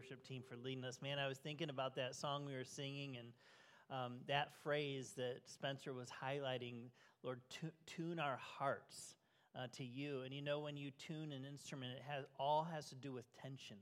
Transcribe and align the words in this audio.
worship 0.00 0.26
team 0.26 0.42
for 0.48 0.56
leading 0.56 0.82
us. 0.82 1.02
Man, 1.02 1.18
I 1.18 1.28
was 1.28 1.36
thinking 1.36 1.68
about 1.68 1.94
that 1.96 2.14
song 2.14 2.46
we 2.46 2.54
were 2.54 2.64
singing 2.64 3.18
and 3.18 3.28
um, 3.90 4.12
that 4.28 4.48
phrase 4.62 5.12
that 5.18 5.40
Spencer 5.44 5.92
was 5.92 6.08
highlighting 6.08 6.88
Lord, 7.22 7.40
tune 7.86 8.18
our 8.18 8.38
hearts 8.40 9.16
uh, 9.54 9.66
to 9.72 9.84
you. 9.84 10.22
And 10.24 10.32
you 10.32 10.40
know, 10.40 10.60
when 10.60 10.74
you 10.78 10.90
tune 11.06 11.32
an 11.32 11.44
instrument, 11.44 11.92
it 11.96 12.02
has, 12.08 12.24
all 12.38 12.66
has 12.72 12.88
to 12.88 12.94
do 12.94 13.12
with 13.12 13.26
tension. 13.42 13.76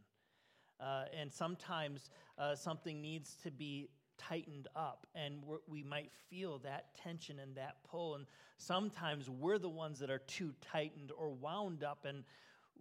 Uh, 0.80 1.04
and 1.16 1.32
sometimes 1.32 2.10
uh, 2.36 2.56
something 2.56 3.00
needs 3.00 3.36
to 3.44 3.52
be 3.52 3.88
tightened 4.16 4.66
up, 4.74 5.06
and 5.14 5.36
we 5.68 5.84
might 5.84 6.10
feel 6.28 6.58
that 6.64 6.96
tension 7.00 7.38
and 7.38 7.54
that 7.54 7.76
pull. 7.88 8.16
And 8.16 8.26
sometimes 8.56 9.30
we're 9.30 9.58
the 9.58 9.68
ones 9.68 10.00
that 10.00 10.10
are 10.10 10.18
too 10.18 10.52
tightened 10.72 11.12
or 11.16 11.30
wound 11.30 11.84
up, 11.84 12.04
and 12.04 12.24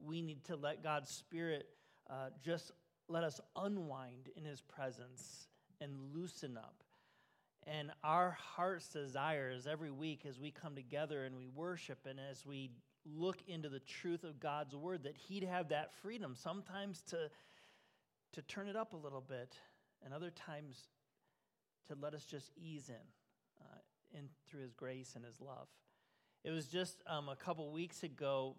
we 0.04 0.24
need 0.24 0.44
to 0.46 0.56
let 0.56 0.82
God's 0.84 1.12
Spirit 1.12 1.68
uh, 2.10 2.30
just 2.44 2.72
let 3.10 3.24
us 3.24 3.40
unwind 3.56 4.30
in 4.36 4.44
His 4.44 4.62
presence 4.62 5.48
and 5.82 5.92
loosen 6.14 6.58
up. 6.58 6.84
And 7.66 7.92
our 8.04 8.38
heart's 8.40 8.88
desires 8.88 9.68
every 9.68 9.92
week 9.92 10.26
as 10.26 10.40
we 10.40 10.52
come 10.52 10.76
together 10.76 11.26
and 11.26 11.36
we 11.36 11.48
worship 11.48 12.00
and 12.10 12.20
as 12.20 12.46
we 12.46 12.72
look 13.06 13.38
into 13.48 13.70
the 13.70 13.80
truth 13.80 14.24
of 14.24 14.40
God's 14.40 14.76
word 14.76 15.04
that 15.04 15.18
He'd 15.18 15.44
have 15.44 15.70
that 15.70 15.94
freedom 16.02 16.36
sometimes 16.36 17.02
to, 17.10 17.30
to 18.34 18.42
turn 18.44 18.68
it 18.68 18.76
up 18.76 18.94
a 18.94 18.98
little 18.98 19.22
bit 19.22 19.56
and 20.04 20.14
other 20.14 20.30
times 20.32 20.88
to 21.88 21.96
let 22.02 22.14
us 22.14 22.26
just 22.26 22.52
ease 22.58 22.90
in, 22.90 22.96
uh, 23.62 24.18
in 24.18 24.30
through 24.50 24.62
His 24.62 24.74
grace 24.74 25.14
and 25.16 25.26
His 25.26 25.42
love. 25.42 25.68
It 26.44 26.52
was 26.52 26.68
just 26.68 27.02
um, 27.08 27.28
a 27.28 27.36
couple 27.36 27.70
weeks 27.72 28.04
ago 28.04 28.56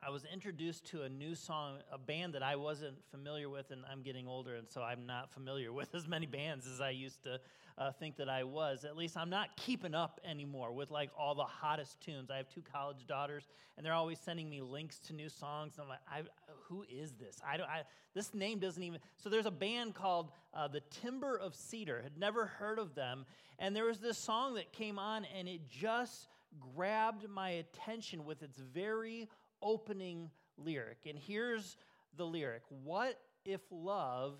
I 0.00 0.10
was 0.10 0.24
introduced 0.32 0.84
to 0.86 1.02
a 1.02 1.08
new 1.08 1.34
song, 1.34 1.78
a 1.92 1.98
band 1.98 2.34
that 2.34 2.42
I 2.42 2.54
wasn't 2.54 2.96
familiar 3.10 3.48
with, 3.48 3.72
and 3.72 3.82
I'm 3.90 4.02
getting 4.02 4.28
older, 4.28 4.54
and 4.54 4.68
so 4.70 4.80
I'm 4.80 5.06
not 5.06 5.32
familiar 5.32 5.72
with 5.78 5.92
as 5.94 6.06
many 6.06 6.26
bands 6.26 6.68
as 6.68 6.80
I 6.80 6.90
used 6.90 7.24
to 7.24 7.40
uh, 7.76 7.90
think 7.90 8.16
that 8.16 8.28
I 8.28 8.44
was. 8.44 8.84
At 8.84 8.96
least 8.96 9.16
I'm 9.16 9.28
not 9.28 9.56
keeping 9.56 9.96
up 9.96 10.20
anymore 10.24 10.72
with 10.72 10.92
like 10.92 11.10
all 11.18 11.34
the 11.34 11.44
hottest 11.44 12.00
tunes. 12.00 12.30
I 12.30 12.36
have 12.36 12.48
two 12.48 12.62
college 12.72 13.06
daughters, 13.08 13.48
and 13.76 13.84
they're 13.84 13.92
always 13.92 14.20
sending 14.20 14.48
me 14.48 14.60
links 14.60 15.00
to 15.00 15.12
new 15.12 15.28
songs. 15.28 15.74
And 15.76 15.82
I'm 15.82 15.88
like, 15.88 15.98
I, 16.08 16.22
who 16.68 16.84
is 16.88 17.12
this? 17.14 17.40
I 17.46 17.56
don't. 17.56 17.68
I, 17.68 17.82
this 18.14 18.32
name 18.32 18.60
doesn't 18.60 18.82
even. 18.82 19.00
So 19.16 19.28
there's 19.28 19.46
a 19.46 19.50
band 19.50 19.94
called 19.94 20.30
uh, 20.54 20.68
the 20.68 20.80
Timber 21.02 21.36
of 21.36 21.56
Cedar. 21.56 22.02
Had 22.02 22.16
never 22.16 22.46
heard 22.46 22.78
of 22.78 22.94
them, 22.94 23.26
and 23.58 23.74
there 23.74 23.84
was 23.84 23.98
this 23.98 24.16
song 24.16 24.54
that 24.54 24.72
came 24.72 24.98
on, 24.98 25.26
and 25.36 25.48
it 25.48 25.68
just 25.68 26.28
grabbed 26.74 27.28
my 27.28 27.50
attention 27.50 28.24
with 28.24 28.42
its 28.42 28.58
very 28.58 29.28
opening 29.62 30.30
lyric. 30.56 30.98
And 31.06 31.18
here's 31.18 31.76
the 32.16 32.24
lyric 32.24 32.62
What 32.68 33.18
if 33.44 33.60
love 33.70 34.34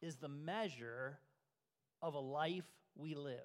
is 0.00 0.16
the 0.16 0.28
measure 0.28 1.18
of 2.00 2.14
a 2.14 2.20
life 2.20 2.66
we 2.96 3.14
live? 3.14 3.38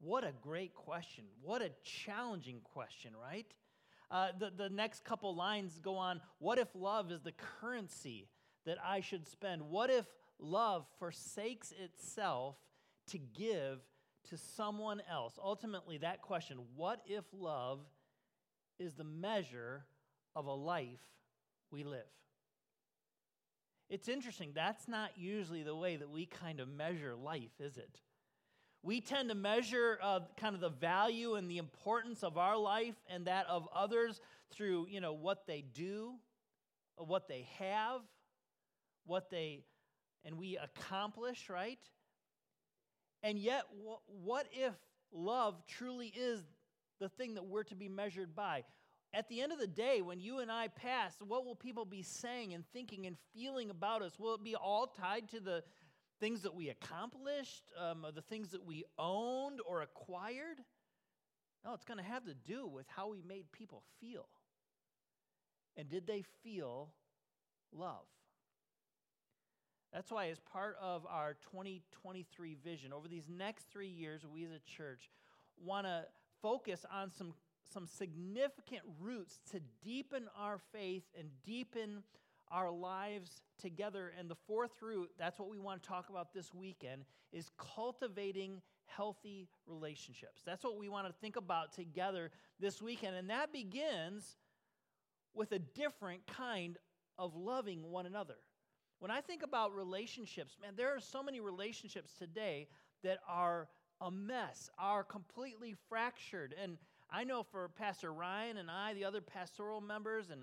What 0.00 0.24
a 0.24 0.32
great 0.40 0.74
question. 0.74 1.24
What 1.42 1.60
a 1.60 1.70
challenging 1.82 2.60
question, 2.62 3.12
right? 3.20 3.46
Uh, 4.10 4.28
the, 4.38 4.50
the 4.56 4.68
next 4.70 5.04
couple 5.04 5.34
lines 5.34 5.78
go 5.82 5.96
on 5.96 6.20
What 6.38 6.58
if 6.58 6.68
love 6.74 7.10
is 7.10 7.20
the 7.20 7.32
currency 7.32 8.28
that 8.64 8.78
I 8.84 9.00
should 9.00 9.26
spend? 9.26 9.62
What 9.62 9.90
if 9.90 10.06
love 10.38 10.86
forsakes 10.98 11.72
itself 11.82 12.56
to 13.08 13.18
give 13.18 13.80
to 14.30 14.36
someone 14.36 15.02
else? 15.10 15.38
Ultimately, 15.42 15.98
that 15.98 16.22
question, 16.22 16.58
what 16.76 17.00
if 17.06 17.24
love 17.32 17.80
is 18.78 18.94
the 18.94 19.04
measure 19.04 19.84
of 20.34 20.46
a 20.46 20.52
life 20.52 21.00
we 21.70 21.84
live. 21.84 22.00
It's 23.90 24.08
interesting, 24.08 24.52
that's 24.54 24.86
not 24.86 25.12
usually 25.16 25.62
the 25.62 25.74
way 25.74 25.96
that 25.96 26.10
we 26.10 26.26
kind 26.26 26.60
of 26.60 26.68
measure 26.68 27.14
life, 27.16 27.58
is 27.58 27.78
it? 27.78 28.00
We 28.82 29.00
tend 29.00 29.30
to 29.30 29.34
measure 29.34 29.98
uh, 30.02 30.20
kind 30.36 30.54
of 30.54 30.60
the 30.60 30.68
value 30.68 31.34
and 31.34 31.50
the 31.50 31.58
importance 31.58 32.22
of 32.22 32.36
our 32.36 32.56
life 32.56 32.94
and 33.08 33.26
that 33.26 33.46
of 33.46 33.66
others 33.74 34.20
through, 34.52 34.86
you 34.88 35.00
know, 35.00 35.14
what 35.14 35.46
they 35.46 35.62
do, 35.62 36.14
what 36.96 37.28
they 37.28 37.48
have, 37.58 38.02
what 39.06 39.30
they, 39.30 39.64
and 40.24 40.38
we 40.38 40.58
accomplish, 40.58 41.48
right? 41.48 41.78
And 43.22 43.38
yet, 43.38 43.64
what 44.06 44.46
if 44.52 44.74
love 45.12 45.62
truly 45.66 46.08
is 46.08 46.40
the 46.98 47.08
thing 47.08 47.34
that 47.34 47.44
we're 47.44 47.64
to 47.64 47.74
be 47.74 47.88
measured 47.88 48.34
by? 48.34 48.64
At 49.14 49.28
the 49.28 49.40
end 49.40 49.52
of 49.52 49.58
the 49.58 49.66
day, 49.66 50.02
when 50.02 50.20
you 50.20 50.40
and 50.40 50.52
I 50.52 50.68
pass, 50.68 51.14
what 51.26 51.46
will 51.46 51.54
people 51.54 51.86
be 51.86 52.02
saying 52.02 52.52
and 52.52 52.64
thinking 52.72 53.06
and 53.06 53.16
feeling 53.32 53.70
about 53.70 54.02
us? 54.02 54.18
Will 54.18 54.34
it 54.34 54.44
be 54.44 54.54
all 54.54 54.86
tied 54.86 55.28
to 55.30 55.40
the 55.40 55.62
things 56.20 56.42
that 56.42 56.54
we 56.54 56.68
accomplished, 56.68 57.64
um, 57.78 58.04
the 58.14 58.22
things 58.22 58.50
that 58.50 58.66
we 58.66 58.84
owned 58.98 59.60
or 59.66 59.80
acquired? 59.80 60.58
No, 61.64 61.72
it's 61.72 61.84
going 61.84 61.98
to 61.98 62.04
have 62.04 62.24
to 62.26 62.34
do 62.34 62.66
with 62.66 62.86
how 62.88 63.08
we 63.08 63.22
made 63.26 63.50
people 63.50 63.82
feel. 64.00 64.28
And 65.76 65.88
did 65.88 66.06
they 66.06 66.22
feel 66.42 66.90
love? 67.72 68.04
That's 69.92 70.10
why, 70.10 70.28
as 70.28 70.38
part 70.40 70.76
of 70.82 71.06
our 71.08 71.34
2023 71.52 72.56
vision, 72.62 72.92
over 72.92 73.08
these 73.08 73.28
next 73.28 73.70
three 73.70 73.88
years, 73.88 74.26
we 74.30 74.44
as 74.44 74.50
a 74.50 74.60
church 74.76 75.08
want 75.64 75.86
to 75.86 76.04
focus 76.42 76.84
on 76.92 77.10
some 77.10 77.34
some 77.72 77.86
significant 77.86 78.82
roots 78.98 79.40
to 79.50 79.60
deepen 79.84 80.24
our 80.38 80.58
faith 80.72 81.04
and 81.18 81.28
deepen 81.44 82.02
our 82.50 82.70
lives 82.70 83.42
together. 83.60 84.12
And 84.18 84.30
the 84.30 84.36
fourth 84.46 84.80
root, 84.80 85.10
that's 85.18 85.38
what 85.38 85.50
we 85.50 85.58
want 85.58 85.82
to 85.82 85.88
talk 85.88 86.08
about 86.08 86.32
this 86.32 86.54
weekend, 86.54 87.04
is 87.32 87.50
cultivating 87.58 88.62
healthy 88.86 89.48
relationships. 89.66 90.42
That's 90.46 90.64
what 90.64 90.78
we 90.78 90.88
want 90.88 91.06
to 91.06 91.12
think 91.20 91.36
about 91.36 91.74
together 91.74 92.30
this 92.58 92.80
weekend. 92.80 93.16
And 93.16 93.28
that 93.30 93.52
begins 93.52 94.36
with 95.34 95.52
a 95.52 95.58
different 95.58 96.26
kind 96.26 96.78
of 97.18 97.36
loving 97.36 97.90
one 97.90 98.06
another. 98.06 98.36
When 98.98 99.10
I 99.10 99.20
think 99.20 99.42
about 99.42 99.74
relationships, 99.74 100.56
man, 100.60 100.72
there 100.76 100.96
are 100.96 101.00
so 101.00 101.22
many 101.22 101.38
relationships 101.38 102.12
today 102.18 102.68
that 103.04 103.18
are 103.28 103.68
a 104.00 104.10
mess, 104.10 104.70
are 104.78 105.04
completely 105.04 105.74
fractured. 105.88 106.54
And 106.60 106.78
I 107.10 107.24
know 107.24 107.42
for 107.42 107.68
Pastor 107.68 108.12
Ryan 108.12 108.58
and 108.58 108.70
I, 108.70 108.94
the 108.94 109.04
other 109.04 109.20
pastoral 109.20 109.80
members 109.80 110.30
and 110.30 110.42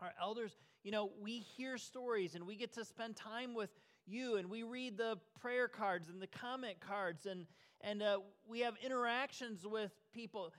our 0.00 0.12
elders, 0.20 0.56
you 0.82 0.90
know, 0.90 1.10
we 1.20 1.40
hear 1.40 1.76
stories 1.76 2.34
and 2.34 2.46
we 2.46 2.56
get 2.56 2.72
to 2.74 2.84
spend 2.84 3.16
time 3.16 3.54
with 3.54 3.70
you 4.06 4.36
and 4.36 4.48
we 4.48 4.62
read 4.62 4.96
the 4.96 5.18
prayer 5.40 5.68
cards 5.68 6.08
and 6.08 6.20
the 6.20 6.26
comment 6.26 6.80
cards 6.80 7.26
and, 7.26 7.46
and 7.82 8.02
uh, 8.02 8.18
we 8.48 8.60
have 8.60 8.74
interactions 8.84 9.66
with 9.66 9.92
people. 10.14 10.52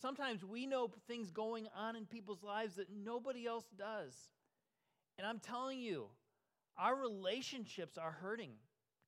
Sometimes 0.00 0.44
we 0.44 0.66
know 0.66 0.90
things 1.08 1.30
going 1.30 1.66
on 1.76 1.96
in 1.96 2.06
people's 2.06 2.42
lives 2.42 2.76
that 2.76 2.86
nobody 2.90 3.46
else 3.46 3.66
does. 3.76 4.14
And 5.18 5.26
I'm 5.26 5.40
telling 5.40 5.80
you, 5.80 6.06
our 6.78 6.96
relationships 6.96 7.98
are 7.98 8.12
hurting. 8.12 8.52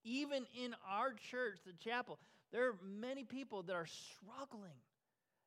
Even 0.04 0.44
in 0.60 0.74
our 0.90 1.12
church, 1.12 1.60
the 1.64 1.72
chapel, 1.72 2.18
there 2.52 2.68
are 2.68 2.76
many 2.82 3.24
people 3.24 3.62
that 3.62 3.74
are 3.74 3.86
struggling 3.86 4.78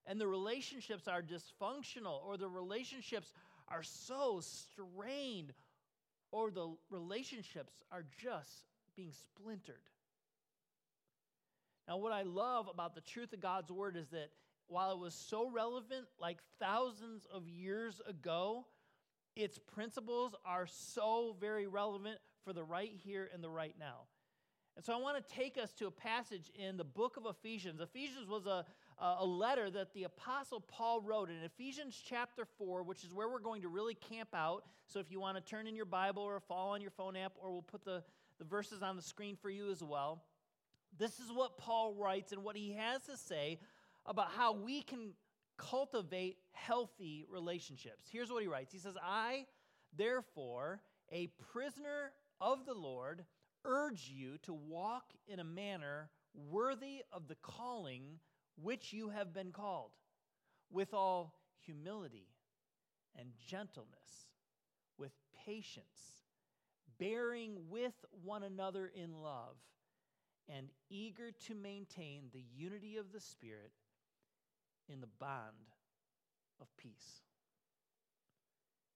and 0.06 0.20
the 0.20 0.28
relationships 0.28 1.08
are 1.08 1.22
dysfunctional 1.22 2.24
or 2.26 2.38
the 2.38 2.50
relationships 2.50 3.32
are 3.68 3.84
so 3.84 4.42
strained 4.42 5.54
or 6.32 6.52
the 6.52 6.76
relationships 6.90 7.74
are 7.92 8.04
just 8.22 8.64
being 8.96 9.12
splintered. 9.12 9.82
Now, 11.88 11.98
what 11.98 12.12
I 12.12 12.24
love 12.24 12.68
about 12.68 12.96
the 12.96 13.02
truth 13.02 13.34
of 13.34 13.42
God's 13.42 13.72
word 13.72 13.96
is 13.96 14.10
that 14.10 14.30
while 14.68 14.92
it 14.92 15.00
was 15.00 15.14
so 15.14 15.50
relevant 15.50 16.08
like 16.20 16.40
thousands 16.60 17.28
of 17.32 17.48
years 17.48 18.02
ago, 18.08 18.66
its 19.36 19.60
principles 19.60 20.34
are 20.46 20.68
so 20.68 21.36
very 21.40 21.68
relevant 21.68 22.18
for 22.44 22.54
the 22.54 22.64
right 22.64 22.92
here 23.04 23.30
and 23.34 23.44
the 23.44 23.50
right 23.50 23.76
now. 23.80 24.02
And 24.76 24.84
so 24.84 24.94
I 24.94 24.98
want 24.98 25.18
to 25.18 25.36
take 25.36 25.58
us 25.58 25.72
to 25.74 25.88
a 25.88 25.92
passage 25.92 26.52
in 26.54 26.76
the 26.76 26.84
book 26.84 27.16
of 27.16 27.26
Ephesians. 27.26 27.80
Ephesians 27.80 28.28
was 28.28 28.46
a, 28.46 28.66
a 29.00 29.26
letter 29.26 29.70
that 29.70 29.94
the 29.94 30.04
Apostle 30.04 30.60
Paul 30.60 31.00
wrote 31.02 31.30
in 31.30 31.38
Ephesians 31.46 32.02
chapter 32.06 32.46
4, 32.58 32.84
which 32.84 33.06
is 33.06 33.14
where 33.14 33.30
we're 33.30 33.40
going 33.40 33.62
to 33.62 33.70
really 33.70 33.96
camp 33.96 34.30
out. 34.34 34.66
So 34.88 35.00
if 35.00 35.10
you 35.10 35.22
want 35.22 35.38
to 35.38 35.42
turn 35.42 35.68
in 35.68 35.76
your 35.76 35.86
Bible 35.86 36.24
or 36.24 36.40
follow 36.42 36.74
on 36.74 36.82
your 36.82 36.92
phone 36.92 37.16
app, 37.16 37.34
or 37.42 37.52
we'll 37.52 37.62
put 37.62 37.86
the, 37.86 38.04
the 38.38 38.44
verses 38.44 38.84
on 38.84 38.98
the 38.98 39.02
screen 39.02 39.38
for 39.42 39.50
you 39.50 39.72
as 39.72 39.82
well. 39.82 40.24
This 40.98 41.20
is 41.20 41.32
what 41.32 41.58
Paul 41.58 41.94
writes 41.94 42.34
and 42.34 42.44
what 42.44 42.58
he 42.58 42.74
has 42.74 43.04
to 43.04 43.16
say 43.16 43.60
about 44.06 44.32
how 44.36 44.54
we 44.54 44.82
can 44.82 45.14
cultivate 45.58 46.38
healthy 46.52 47.26
relationships. 47.30 48.08
Here's 48.12 48.30
what 48.30 48.42
he 48.42 48.48
writes 48.48 48.74
He 48.74 48.80
says, 48.80 48.96
I, 49.02 49.46
therefore, 49.96 50.82
a 51.12 51.28
prisoner 51.52 52.12
of 52.42 52.66
the 52.66 52.74
Lord, 52.74 53.24
urge 53.66 54.12
you 54.14 54.38
to 54.44 54.54
walk 54.54 55.12
in 55.28 55.40
a 55.40 55.44
manner 55.44 56.10
worthy 56.34 57.04
of 57.12 57.28
the 57.28 57.36
calling 57.36 58.20
which 58.62 58.94
you 58.94 59.10
have 59.10 59.34
been 59.34 59.52
called, 59.52 59.92
with 60.72 60.94
all 60.94 61.34
humility 61.66 62.28
and 63.18 63.30
gentleness, 63.48 64.30
with 64.98 65.12
patience, 65.46 66.24
bearing 66.98 67.58
with 67.70 67.94
one 68.24 68.44
another 68.44 68.92
in 68.96 69.22
love, 69.22 69.58
and 70.48 70.70
eager 70.90 71.32
to 71.48 71.56
maintain 71.56 72.24
the 72.32 72.44
unity 72.56 72.98
of 72.98 73.12
the 73.12 73.20
Spirit 73.20 73.72
in 74.88 75.02
the 75.02 75.10
bond 75.20 75.72
of 76.62 76.68
peace. 76.78 77.24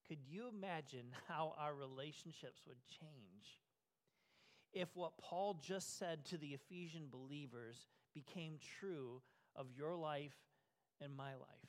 Could 0.08 0.24
you 0.26 0.48
imagine 0.48 1.06
how 1.28 1.54
our 1.58 1.74
relationships 1.74 2.62
would 2.66 2.78
change 2.88 3.58
if 4.72 4.88
what 4.94 5.12
Paul 5.18 5.60
just 5.60 5.98
said 5.98 6.24
to 6.26 6.38
the 6.38 6.48
Ephesian 6.48 7.08
believers 7.10 7.86
became 8.14 8.58
true 8.78 9.20
of 9.56 9.66
your 9.76 9.96
life 9.96 10.36
and 11.00 11.16
my 11.16 11.32
life? 11.32 11.38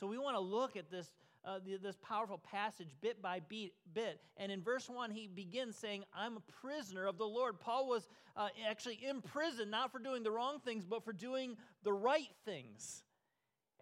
So 0.00 0.08
we 0.08 0.18
want 0.18 0.34
to 0.34 0.40
look 0.40 0.76
at 0.76 0.90
this, 0.90 1.12
uh, 1.44 1.60
this 1.80 1.96
powerful 2.02 2.38
passage 2.38 2.88
bit 3.00 3.22
by 3.22 3.40
bit, 3.48 3.72
bit. 3.94 4.20
And 4.36 4.50
in 4.50 4.60
verse 4.60 4.88
1, 4.88 5.12
he 5.12 5.28
begins 5.28 5.76
saying, 5.76 6.02
I'm 6.12 6.38
a 6.38 6.52
prisoner 6.60 7.06
of 7.06 7.18
the 7.18 7.26
Lord. 7.26 7.60
Paul 7.60 7.88
was 7.88 8.08
uh, 8.36 8.48
actually 8.68 8.98
in 9.08 9.20
prison, 9.20 9.70
not 9.70 9.92
for 9.92 10.00
doing 10.00 10.24
the 10.24 10.32
wrong 10.32 10.58
things, 10.64 10.84
but 10.84 11.04
for 11.04 11.12
doing 11.12 11.56
the 11.84 11.92
right 11.92 12.34
things. 12.44 13.04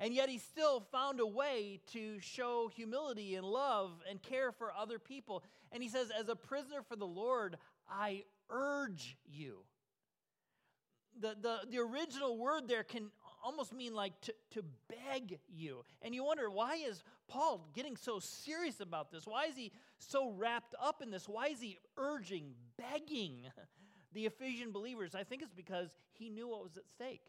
And 0.00 0.14
yet 0.14 0.30
he 0.30 0.38
still 0.38 0.80
found 0.80 1.20
a 1.20 1.26
way 1.26 1.80
to 1.92 2.18
show 2.20 2.70
humility 2.74 3.34
and 3.34 3.46
love 3.46 3.90
and 4.08 4.20
care 4.22 4.50
for 4.50 4.72
other 4.72 4.98
people. 4.98 5.44
And 5.70 5.82
he 5.82 5.90
says, 5.90 6.10
As 6.18 6.30
a 6.30 6.34
prisoner 6.34 6.82
for 6.82 6.96
the 6.96 7.06
Lord, 7.06 7.58
I 7.88 8.24
urge 8.48 9.18
you. 9.30 9.58
The, 11.20 11.36
the, 11.38 11.58
the 11.70 11.78
original 11.78 12.38
word 12.38 12.66
there 12.66 12.82
can 12.82 13.10
almost 13.44 13.74
mean 13.74 13.94
like 13.94 14.18
to, 14.22 14.34
to 14.52 14.64
beg 14.88 15.38
you. 15.48 15.84
And 16.00 16.14
you 16.14 16.24
wonder, 16.24 16.48
why 16.48 16.76
is 16.76 17.02
Paul 17.28 17.68
getting 17.74 17.96
so 17.96 18.20
serious 18.20 18.80
about 18.80 19.10
this? 19.10 19.26
Why 19.26 19.46
is 19.46 19.56
he 19.56 19.70
so 19.98 20.30
wrapped 20.30 20.74
up 20.82 21.02
in 21.02 21.10
this? 21.10 21.28
Why 21.28 21.48
is 21.48 21.60
he 21.60 21.78
urging, 21.98 22.54
begging 22.78 23.42
the 24.14 24.24
Ephesian 24.24 24.72
believers? 24.72 25.14
I 25.14 25.24
think 25.24 25.42
it's 25.42 25.54
because 25.54 25.94
he 26.12 26.30
knew 26.30 26.48
what 26.48 26.62
was 26.62 26.78
at 26.78 26.88
stake. 26.88 27.22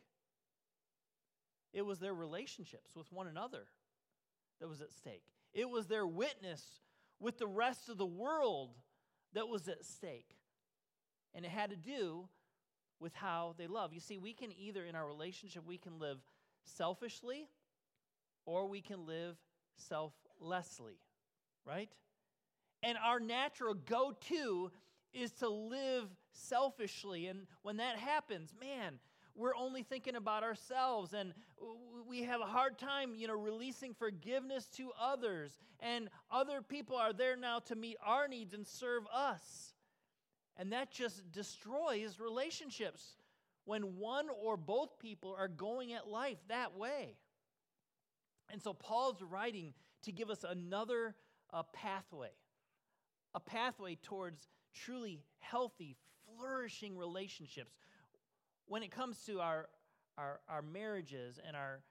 It 1.74 1.86
was 1.86 2.00
their 2.00 2.14
relationships 2.14 2.96
with 2.96 3.12
one 3.12 3.28
another 3.28 3.68
that 4.60 4.68
was 4.68 4.82
at 4.82 4.92
stake. 4.92 5.24
It 5.54 5.70
was 5.70 5.88
their 5.88 6.06
witness 6.06 6.82
with 7.20 7.38
the 7.38 7.48
rest 7.48 7.90
of 7.90 7.98
the 7.98 8.06
world 8.06 8.72
that 9.34 9.48
was 9.48 9.68
at 9.68 9.86
stake. 9.86 10.38
And 11.34 11.46
it 11.46 11.52
had 11.52 11.70
to 11.70 11.76
do 11.76 12.28
with 13.00 13.14
how 13.16 13.56
they 13.58 13.68
love. 13.68 13.94
You 13.94 14.00
see, 14.00 14.18
we 14.18 14.34
can 14.34 14.52
either, 14.52 14.84
in 14.84 14.96
our 14.96 15.08
relationship, 15.08 15.66
we 15.66 15.78
can 15.78 15.98
live 16.00 16.18
selfishly 16.66 17.48
or 18.46 18.68
we 18.68 18.82
can 18.82 19.06
live 19.06 19.38
selflessly, 19.76 21.00
right? 21.66 21.90
And 22.84 22.98
our 23.04 23.20
natural 23.20 23.74
go 23.74 24.14
to 24.28 24.72
is 25.14 25.32
to 25.34 25.50
live 25.50 26.10
selfishly. 26.34 27.28
And 27.28 27.48
when 27.62 27.78
that 27.78 27.98
happens, 27.98 28.54
man, 28.60 29.00
we're 29.36 29.56
only 29.56 29.84
thinking 29.84 30.16
about 30.16 30.44
ourselves 30.44 31.14
and 31.14 31.34
we 32.08 32.24
have 32.24 32.42
a 32.42 32.46
hard 32.46 32.78
time 32.78 33.14
you 33.16 33.28
know 33.28 33.36
releasing 33.36 33.94
forgiveness 33.94 34.66
to 34.66 34.92
others 35.00 35.58
and 35.80 36.10
other 36.32 36.62
people 36.62 36.96
are 36.96 37.14
there 37.14 37.36
now 37.36 37.60
to 37.60 37.76
meet 37.76 37.98
our 38.06 38.28
needs 38.28 38.54
and 38.54 38.68
serve 38.68 39.04
us 39.14 39.74
and 40.58 40.72
that 40.74 40.92
just 40.92 41.32
destroys 41.32 42.20
relationships 42.20 43.16
when 43.66 43.98
one 43.98 44.28
or 44.44 44.58
both 44.58 45.00
people 45.00 45.36
are 45.38 45.48
going 45.48 45.94
at 45.94 46.08
life 46.08 46.38
that 46.50 46.78
way. 46.78 47.16
And 48.52 48.62
so 48.62 48.74
Paul's 48.74 49.22
writing 49.22 49.74
to 50.04 50.12
give 50.12 50.30
us 50.30 50.44
another 50.48 51.16
uh, 51.54 51.64
pathway, 51.74 52.32
a 53.34 53.40
pathway 53.40 53.98
towards 54.02 54.48
truly 54.74 55.22
healthy, 55.40 55.96
flourishing 56.26 56.98
relationships. 56.98 57.74
When 58.72 58.84
it 58.84 58.92
comes 58.92 59.18
to 59.26 59.42
our, 59.42 59.68
our, 60.18 60.40
our 60.48 60.62
marriages 60.62 61.42
and 61.46 61.58
our 61.58 61.82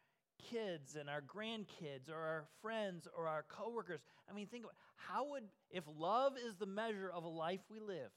kids 0.50 0.96
and 0.98 1.10
our 1.10 1.20
grandkids 1.20 2.08
or 2.08 2.16
our 2.16 2.44
friends 2.62 3.06
or 3.14 3.28
our 3.28 3.44
coworkers, 3.50 4.00
I 4.30 4.32
mean, 4.32 4.46
think 4.46 4.64
about 4.64 4.76
how 4.96 5.28
would, 5.32 5.42
if 5.70 5.84
love 5.98 6.38
is 6.38 6.54
the 6.56 6.64
measure 6.64 7.10
of 7.14 7.24
a 7.24 7.28
life 7.28 7.60
we 7.70 7.80
live, 7.80 8.10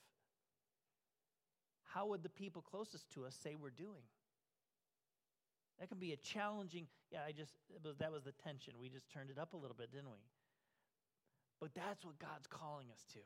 how 1.93 2.05
would 2.07 2.23
the 2.23 2.29
people 2.29 2.61
closest 2.61 3.11
to 3.15 3.25
us 3.25 3.37
say 3.43 3.57
we're 3.61 3.69
doing? 3.69 4.07
That 5.81 5.89
can 5.89 5.99
be 5.99 6.13
a 6.13 6.17
challenging, 6.17 6.87
yeah, 7.11 7.19
I 7.27 7.33
just, 7.33 7.51
was, 7.83 7.97
that 7.97 8.13
was 8.13 8.23
the 8.23 8.31
tension. 8.31 8.75
We 8.79 8.87
just 8.87 9.11
turned 9.11 9.29
it 9.29 9.37
up 9.37 9.51
a 9.51 9.57
little 9.57 9.75
bit, 9.77 9.91
didn't 9.91 10.09
we? 10.09 10.23
But 11.59 11.71
that's 11.75 12.05
what 12.05 12.17
God's 12.17 12.47
calling 12.47 12.87
us 12.93 13.03
to. 13.11 13.19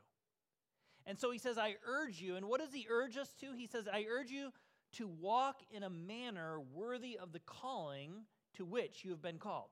And 1.06 1.20
so 1.20 1.30
he 1.30 1.38
says, 1.38 1.60
I 1.60 1.76
urge 1.86 2.20
you. 2.20 2.38
And 2.38 2.48
what 2.48 2.60
does 2.60 2.74
he 2.74 2.88
urge 2.90 3.18
us 3.18 3.30
to? 3.42 3.54
He 3.56 3.68
says, 3.68 3.88
I 3.88 4.06
urge 4.10 4.32
you 4.32 4.50
to 4.94 5.08
walk 5.08 5.62
in 5.72 5.84
a 5.84 5.90
manner 5.90 6.60
worthy 6.74 7.18
of 7.18 7.32
the 7.32 7.40
calling 7.40 8.26
to 8.56 8.66
which 8.66 9.04
you 9.04 9.12
have 9.12 9.22
been 9.22 9.38
called. 9.38 9.70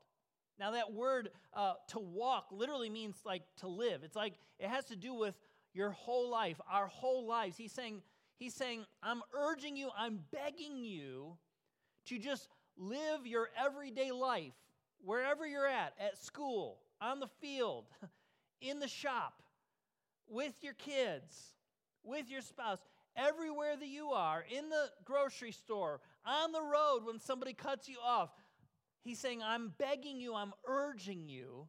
Now, 0.60 0.72
that 0.72 0.94
word 0.94 1.30
uh, 1.54 1.74
to 1.90 2.00
walk 2.00 2.48
literally 2.52 2.90
means 2.90 3.18
like 3.26 3.44
to 3.58 3.68
live. 3.68 4.02
It's 4.04 4.16
like 4.16 4.34
it 4.60 4.70
has 4.70 4.86
to 4.86 4.96
do 4.96 5.14
with 5.14 5.36
your 5.74 5.92
whole 5.92 6.30
life, 6.30 6.60
our 6.72 6.88
whole 6.88 7.28
lives. 7.28 7.58
He's 7.58 7.74
saying, 7.74 8.02
He's 8.38 8.54
saying, 8.54 8.86
I'm 9.02 9.22
urging 9.34 9.78
you, 9.78 9.90
I'm 9.98 10.20
begging 10.32 10.84
you 10.84 11.38
to 12.08 12.20
just 12.20 12.50
live 12.78 13.26
your 13.26 13.50
everyday 13.58 14.12
life 14.12 14.54
wherever 15.04 15.48
you're 15.48 15.68
at, 15.68 15.94
at 16.00 16.18
school, 16.18 16.80
on 17.00 17.20
the 17.20 17.28
field, 17.40 17.86
in 18.62 18.80
the 18.80 18.88
shop, 18.88 19.42
with 20.28 20.54
your 20.62 20.74
kids, 20.74 21.54
with 22.04 22.30
your 22.30 22.42
spouse, 22.42 22.80
everywhere 23.16 23.76
that 23.78 23.88
you 23.88 24.10
are, 24.10 24.44
in 24.50 24.70
the 24.70 24.90
grocery 25.04 25.52
store, 25.52 26.02
on 26.26 26.52
the 26.52 26.62
road 26.62 27.06
when 27.06 27.20
somebody 27.20 27.54
cuts 27.54 27.88
you 27.88 27.98
off. 28.04 28.30
He's 29.02 29.20
saying, 29.20 29.42
I'm 29.44 29.74
begging 29.78 30.20
you, 30.20 30.34
I'm 30.36 30.54
urging 30.68 31.28
you 31.28 31.68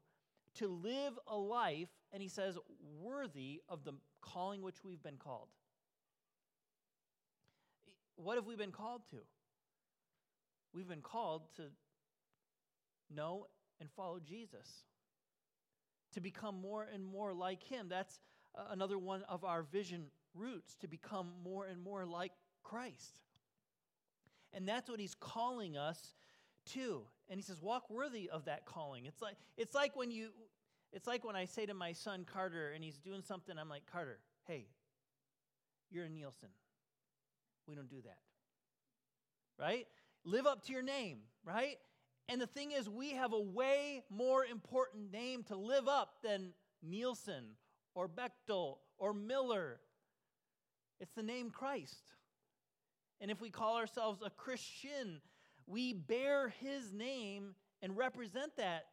to 0.56 0.68
live 0.68 1.18
a 1.26 1.36
life, 1.36 1.88
and 2.12 2.22
he 2.22 2.28
says, 2.28 2.56
worthy 3.00 3.60
of 3.68 3.84
the 3.84 3.92
calling 4.22 4.62
which 4.62 4.82
we've 4.84 5.02
been 5.02 5.18
called. 5.18 5.48
What 8.16 8.36
have 8.36 8.46
we 8.46 8.56
been 8.56 8.72
called 8.72 9.02
to? 9.10 9.18
We've 10.72 10.88
been 10.88 11.02
called 11.02 11.42
to 11.56 11.64
know 13.14 13.46
and 13.80 13.90
follow 13.90 14.18
Jesus, 14.18 14.84
to 16.12 16.20
become 16.20 16.60
more 16.60 16.86
and 16.92 17.04
more 17.04 17.34
like 17.34 17.62
Him. 17.62 17.86
That's 17.88 18.18
uh, 18.54 18.62
another 18.70 18.98
one 18.98 19.22
of 19.28 19.44
our 19.44 19.62
vision 19.62 20.06
roots, 20.36 20.76
to 20.76 20.88
become 20.88 21.32
more 21.44 21.66
and 21.66 21.82
more 21.82 22.04
like 22.04 22.32
Christ. 22.62 23.20
And 24.52 24.68
that's 24.68 24.88
what 24.88 25.00
He's 25.00 25.14
calling 25.14 25.76
us 25.76 26.14
to. 26.72 27.02
And 27.28 27.38
He 27.38 27.42
says, 27.42 27.60
walk 27.60 27.90
worthy 27.90 28.28
of 28.30 28.44
that 28.46 28.64
calling. 28.66 29.06
It's 29.06 29.22
like, 29.22 29.36
it's 29.56 29.74
like 29.74 29.96
when 29.96 30.10
you. 30.10 30.30
It's 30.92 31.06
like 31.06 31.24
when 31.26 31.36
I 31.36 31.44
say 31.44 31.66
to 31.66 31.74
my 31.74 31.92
son 31.92 32.24
Carter 32.24 32.70
and 32.70 32.82
he's 32.82 32.96
doing 32.96 33.20
something, 33.20 33.58
I'm 33.58 33.68
like, 33.68 33.82
Carter, 33.90 34.18
hey, 34.46 34.66
you're 35.90 36.04
a 36.04 36.08
Nielsen. 36.08 36.48
We 37.66 37.74
don't 37.74 37.90
do 37.90 38.00
that. 38.04 38.18
Right? 39.58 39.86
Live 40.24 40.46
up 40.46 40.64
to 40.66 40.72
your 40.72 40.82
name, 40.82 41.18
right? 41.44 41.76
And 42.28 42.40
the 42.40 42.46
thing 42.46 42.72
is, 42.72 42.88
we 42.88 43.10
have 43.10 43.32
a 43.32 43.40
way 43.40 44.04
more 44.10 44.44
important 44.44 45.12
name 45.12 45.42
to 45.44 45.56
live 45.56 45.86
up 45.86 46.22
than 46.22 46.52
Nielsen 46.82 47.44
or 47.94 48.08
Bechtel 48.08 48.76
or 48.98 49.12
Miller. 49.12 49.80
It's 51.00 51.14
the 51.14 51.22
name 51.22 51.50
Christ. 51.50 52.02
And 53.20 53.30
if 53.30 53.40
we 53.40 53.50
call 53.50 53.76
ourselves 53.76 54.20
a 54.24 54.30
Christian, 54.30 55.20
we 55.66 55.92
bear 55.92 56.48
his 56.60 56.92
name 56.92 57.54
and 57.82 57.96
represent 57.96 58.56
that 58.56 58.86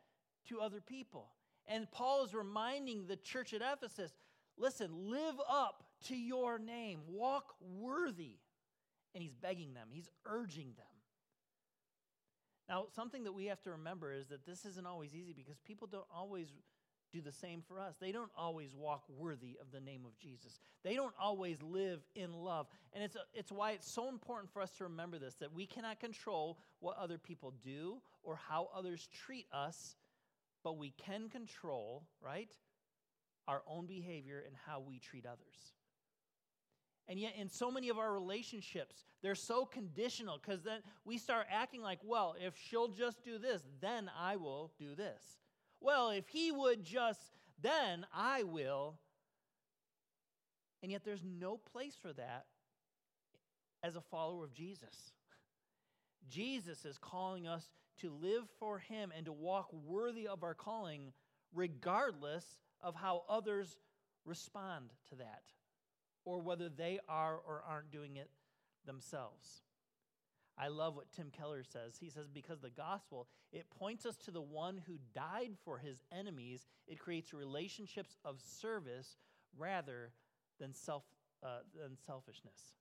to 0.50 0.60
other 0.60 0.82
people. 0.82 1.30
And 1.68 1.90
Paul 1.92 2.26
is 2.26 2.34
reminding 2.34 3.08
the 3.08 3.16
church 3.16 3.54
at 3.54 3.62
Ephesus 3.62 4.12
listen, 4.58 4.90
live 5.10 5.36
up 5.50 5.84
to 6.08 6.16
your 6.16 6.60
name, 6.60 7.00
walk 7.08 7.56
worthy 7.60 8.38
and 9.16 9.24
he's 9.24 9.34
begging 9.34 9.74
them, 9.74 9.88
he's 9.92 10.10
urging 10.26 10.74
them. 10.78 10.86
Now, 12.70 12.86
something 12.96 13.24
that 13.26 13.34
we 13.34 13.46
have 13.46 13.62
to 13.64 13.72
remember 13.72 14.14
is 14.14 14.28
that 14.28 14.46
this 14.46 14.66
isn't 14.66 14.88
always 14.88 15.14
easy 15.14 15.34
because 15.34 15.58
people 15.66 15.88
don't 15.88 16.08
always 16.14 16.48
do 17.14 17.22
the 17.22 17.32
same 17.32 17.62
for 17.68 17.80
us. 17.80 17.96
They 18.02 18.12
don't 18.12 18.32
always 18.36 18.74
walk 18.76 19.04
worthy 19.08 19.58
of 19.62 19.72
the 19.72 19.80
name 19.80 20.02
of 20.06 20.18
Jesus. 20.18 20.60
They 20.84 20.96
don't 20.96 21.14
always 21.20 21.62
live 21.62 22.02
in 22.16 22.34
love. 22.34 22.68
And 22.92 23.04
it's, 23.04 23.16
it's 23.34 23.52
why 23.52 23.72
it's 23.72 23.90
so 23.90 24.10
important 24.10 24.52
for 24.52 24.62
us 24.62 24.72
to 24.78 24.86
remember 24.86 25.20
this 25.20 25.36
that 25.36 25.54
we 25.54 25.66
cannot 25.66 26.00
control 26.00 26.58
what 26.80 26.98
other 26.98 27.18
people 27.18 27.54
do 27.64 28.02
or 28.24 28.40
how 28.50 28.70
others 28.76 29.08
treat 29.26 29.46
us, 29.54 29.96
but 30.64 30.78
we 30.78 30.92
can 30.98 31.30
control, 31.30 32.04
right, 32.20 32.52
our 33.48 33.62
own 33.68 33.86
behavior 33.86 34.44
and 34.46 34.56
how 34.66 34.80
we 34.80 35.00
treat 35.00 35.26
others. 35.26 35.74
And 37.08 37.20
yet, 37.20 37.34
in 37.38 37.50
so 37.50 37.70
many 37.70 37.90
of 37.90 37.98
our 37.98 38.14
relationships, 38.14 39.04
they're 39.22 39.36
so 39.36 39.66
conditional 39.66 40.40
because 40.42 40.64
then 40.64 40.80
we 41.04 41.18
start 41.18 41.48
acting 41.52 41.82
like, 41.82 42.00
well, 42.04 42.36
if 42.40 42.54
she'll 42.58 42.88
just 42.88 43.24
do 43.26 43.38
this, 43.38 43.62
then 43.82 44.10
I 44.18 44.38
will 44.38 44.72
do 44.80 44.96
this. 44.96 45.43
Well, 45.84 46.12
if 46.12 46.30
he 46.30 46.50
would 46.50 46.84
just, 46.84 47.20
then 47.62 48.06
I 48.16 48.44
will. 48.44 48.96
And 50.82 50.92
yet, 50.92 51.04
there's 51.04 51.24
no 51.24 51.58
place 51.58 51.96
for 52.02 52.14
that 52.14 52.46
as 53.84 53.98
a 53.98 54.02
follower 54.02 54.46
of 54.46 54.54
Jesus. 54.54 55.12
Jesus 56.30 56.86
is 56.86 56.98
calling 56.98 57.48
us 57.48 57.70
to 58.00 58.10
live 58.10 58.46
for 58.60 58.80
Him 58.80 59.12
and 59.16 59.26
to 59.26 59.34
walk 59.34 59.72
worthy 59.74 60.28
of 60.28 60.44
our 60.44 60.54
calling, 60.54 61.12
regardless 61.54 62.46
of 62.82 62.96
how 62.96 63.24
others 63.30 63.78
respond 64.26 64.92
to 65.10 65.16
that 65.16 65.44
or 66.24 66.40
whether 66.40 66.70
they 66.70 67.00
are 67.10 67.36
or 67.36 67.62
aren't 67.68 67.92
doing 67.92 68.16
it 68.16 68.30
themselves. 68.86 69.64
I 70.58 70.68
love 70.68 70.96
what 70.96 71.12
Tim 71.12 71.32
Keller 71.36 71.64
says. 71.64 71.98
He 72.00 72.10
says, 72.10 72.28
because 72.32 72.60
the 72.60 72.70
gospel, 72.70 73.28
it 73.52 73.66
points 73.80 74.06
us 74.06 74.16
to 74.26 74.32
the 74.32 74.42
one 74.42 74.82
who 74.86 75.00
died 75.14 75.54
for 75.66 75.80
his 75.80 76.04
enemies. 76.12 76.68
It 76.88 77.00
creates 77.00 77.34
relationships 77.34 78.18
of 78.24 78.40
service 78.40 79.18
rather 79.58 80.12
than, 80.60 80.74
self, 80.74 81.04
uh, 81.42 81.60
than 81.76 81.98
selfishness. 82.06 82.74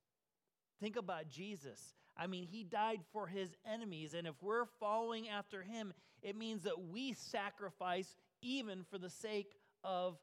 Think 0.80 0.96
about 0.96 1.30
Jesus. 1.30 1.94
I 2.16 2.26
mean, 2.26 2.44
he 2.44 2.62
died 2.62 3.00
for 3.12 3.26
his 3.26 3.54
enemies, 3.66 4.12
and 4.12 4.26
if 4.26 4.34
we're 4.42 4.66
following 4.78 5.28
after 5.28 5.62
him, 5.62 5.94
it 6.22 6.36
means 6.36 6.64
that 6.64 6.88
we 6.90 7.14
sacrifice 7.14 8.16
even 8.42 8.84
for 8.84 8.98
the 8.98 9.08
sake 9.08 9.54
of 9.82 10.18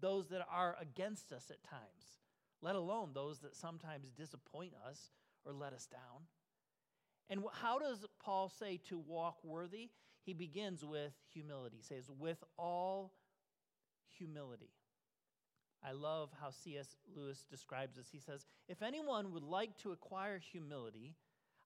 those 0.00 0.28
that 0.28 0.44
are 0.50 0.76
against 0.80 1.32
us 1.32 1.50
at 1.50 1.62
times, 1.62 2.18
let 2.60 2.74
alone 2.74 3.10
those 3.14 3.38
that 3.40 3.54
sometimes 3.54 4.10
disappoint 4.10 4.72
us 4.88 5.12
or 5.44 5.52
let 5.52 5.72
us 5.72 5.86
down. 5.86 6.26
And 7.30 7.42
how 7.52 7.78
does 7.78 8.06
Paul 8.22 8.48
say 8.58 8.80
to 8.88 8.98
walk 8.98 9.36
worthy? 9.44 9.90
He 10.24 10.32
begins 10.32 10.84
with 10.84 11.12
humility. 11.32 11.78
He 11.78 11.82
says, 11.82 12.10
with 12.18 12.42
all 12.58 13.12
humility. 14.16 14.70
I 15.84 15.92
love 15.92 16.30
how 16.40 16.50
C.S. 16.50 16.96
Lewis 17.14 17.44
describes 17.48 17.96
this. 17.96 18.08
He 18.10 18.18
says, 18.18 18.46
If 18.68 18.82
anyone 18.82 19.32
would 19.32 19.44
like 19.44 19.76
to 19.78 19.92
acquire 19.92 20.38
humility, 20.38 21.14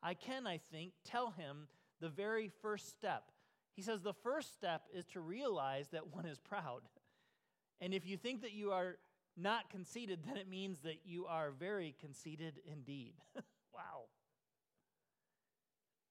I 0.03 0.15
can, 0.15 0.47
I 0.47 0.61
think, 0.71 0.93
tell 1.05 1.31
him 1.31 1.69
the 2.01 2.09
very 2.09 2.51
first 2.61 2.91
step. 2.91 3.31
He 3.75 3.83
says, 3.83 4.03
The 4.03 4.13
first 4.13 4.53
step 4.53 4.83
is 4.93 5.07
to 5.07 5.21
realize 5.21 5.89
that 5.89 6.15
one 6.15 6.27
is 6.27 6.39
proud. 6.39 6.83
And 7.81 7.95
if 7.95 8.07
you 8.07 8.17
think 8.17 8.43
that 8.43 8.53
you 8.53 8.73
are 8.73 8.97
not 9.37 9.71
conceited, 9.71 10.21
then 10.27 10.37
it 10.37 10.49
means 10.49 10.81
that 10.81 11.01
you 11.05 11.27
are 11.27 11.51
very 11.51 11.95
conceited 12.01 12.61
indeed. 12.71 13.15
wow. 13.75 14.05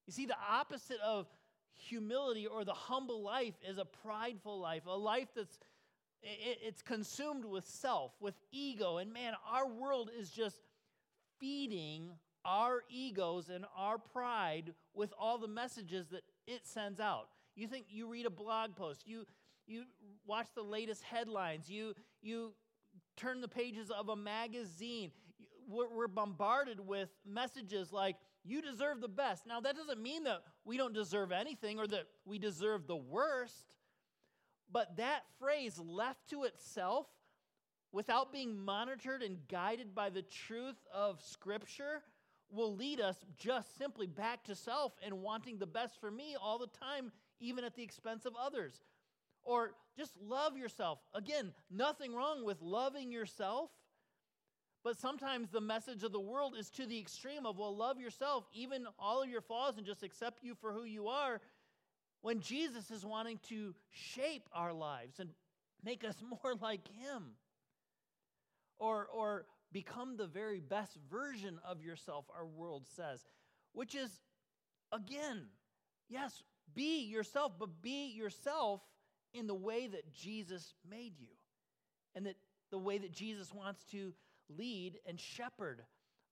You 0.07 0.13
see, 0.13 0.25
the 0.25 0.37
opposite 0.49 0.99
of 1.05 1.27
humility 1.73 2.47
or 2.47 2.63
the 2.63 2.73
humble 2.73 3.21
life 3.23 3.55
is 3.67 3.77
a 3.77 3.85
prideful 3.85 4.59
life, 4.59 4.83
a 4.85 4.97
life 4.97 5.29
that's 5.35 5.57
it, 6.21 6.59
it's 6.63 6.81
consumed 6.81 7.45
with 7.45 7.65
self, 7.65 8.11
with 8.19 8.35
ego. 8.51 8.97
And 8.97 9.11
man, 9.11 9.33
our 9.51 9.67
world 9.67 10.11
is 10.17 10.29
just 10.29 10.61
feeding 11.39 12.11
our 12.45 12.83
egos 12.89 13.49
and 13.49 13.65
our 13.75 13.97
pride 13.97 14.73
with 14.93 15.13
all 15.19 15.37
the 15.37 15.47
messages 15.47 16.07
that 16.09 16.23
it 16.47 16.65
sends 16.65 16.99
out. 16.99 17.27
You 17.55 17.67
think 17.67 17.85
you 17.89 18.07
read 18.07 18.25
a 18.25 18.31
blog 18.31 18.75
post, 18.75 19.03
you 19.05 19.25
you 19.67 19.83
watch 20.25 20.47
the 20.55 20.63
latest 20.63 21.03
headlines, 21.03 21.69
you 21.69 21.93
you 22.21 22.53
turn 23.15 23.41
the 23.41 23.47
pages 23.47 23.91
of 23.91 24.09
a 24.09 24.15
magazine. 24.15 25.11
We're, 25.67 25.89
we're 25.89 26.07
bombarded 26.07 26.79
with 26.79 27.09
messages 27.25 27.93
like 27.93 28.17
you 28.43 28.61
deserve 28.61 29.01
the 29.01 29.07
best. 29.07 29.45
Now 29.45 29.59
that 29.61 29.75
doesn't 29.75 30.01
mean 30.01 30.23
that 30.23 30.43
we 30.65 30.77
don't 30.77 30.93
deserve 30.93 31.31
anything 31.31 31.79
or 31.79 31.87
that 31.87 32.07
we 32.25 32.39
deserve 32.39 32.87
the 32.87 32.95
worst. 32.95 33.73
But 34.71 34.97
that 34.97 35.23
phrase, 35.37 35.79
left 35.79 36.29
to 36.29 36.43
itself, 36.43 37.07
without 37.91 38.31
being 38.31 38.57
monitored 38.57 39.21
and 39.21 39.37
guided 39.49 39.93
by 39.93 40.09
the 40.09 40.21
truth 40.21 40.77
of 40.93 41.21
Scripture, 41.21 42.03
will 42.49 42.75
lead 42.75 42.99
us 42.99 43.17
just 43.37 43.77
simply 43.77 44.07
back 44.07 44.43
to 44.45 44.55
self 44.55 44.93
and 45.05 45.21
wanting 45.21 45.57
the 45.57 45.67
best 45.67 45.99
for 45.99 46.09
me 46.09 46.35
all 46.41 46.57
the 46.57 46.67
time, 46.67 47.11
even 47.39 47.63
at 47.63 47.75
the 47.75 47.83
expense 47.83 48.25
of 48.25 48.33
others. 48.41 48.81
Or 49.43 49.71
just 49.97 50.13
love 50.21 50.57
yourself. 50.57 50.99
Again, 51.13 51.51
nothing 51.69 52.13
wrong 52.13 52.45
with 52.45 52.61
loving 52.61 53.11
yourself. 53.11 53.71
But 54.83 54.97
sometimes 54.97 55.49
the 55.49 55.61
message 55.61 56.03
of 56.03 56.11
the 56.11 56.19
world 56.19 56.55
is 56.57 56.69
to 56.71 56.85
the 56.85 56.99
extreme 56.99 57.45
of, 57.45 57.57
well, 57.57 57.75
love 57.75 57.99
yourself, 57.99 58.45
even 58.53 58.87
all 58.97 59.21
of 59.21 59.29
your 59.29 59.41
flaws, 59.41 59.77
and 59.77 59.85
just 59.85 60.01
accept 60.01 60.43
you 60.43 60.55
for 60.55 60.71
who 60.73 60.83
you 60.83 61.07
are 61.07 61.39
when 62.21 62.39
Jesus 62.39 62.89
is 62.89 63.05
wanting 63.05 63.39
to 63.49 63.75
shape 63.89 64.47
our 64.53 64.73
lives 64.73 65.19
and 65.19 65.29
make 65.83 66.03
us 66.03 66.15
more 66.43 66.55
like 66.59 66.87
Him. 66.87 67.31
Or, 68.79 69.07
or 69.13 69.45
become 69.71 70.17
the 70.17 70.25
very 70.25 70.59
best 70.59 70.97
version 71.11 71.59
of 71.63 71.83
yourself, 71.83 72.25
our 72.35 72.47
world 72.47 72.87
says, 72.95 73.23
which 73.73 73.93
is, 73.93 74.09
again, 74.91 75.43
yes, 76.09 76.41
be 76.73 77.03
yourself, 77.03 77.53
but 77.59 77.81
be 77.81 78.07
yourself 78.07 78.81
in 79.35 79.45
the 79.45 79.53
way 79.53 79.87
that 79.87 80.11
Jesus 80.13 80.73
made 80.89 81.19
you 81.19 81.27
and 82.15 82.25
that 82.25 82.37
the 82.71 82.77
way 82.77 82.97
that 82.97 83.11
Jesus 83.11 83.53
wants 83.53 83.83
to 83.91 84.13
lead 84.57 84.99
and 85.07 85.19
shepherd 85.19 85.81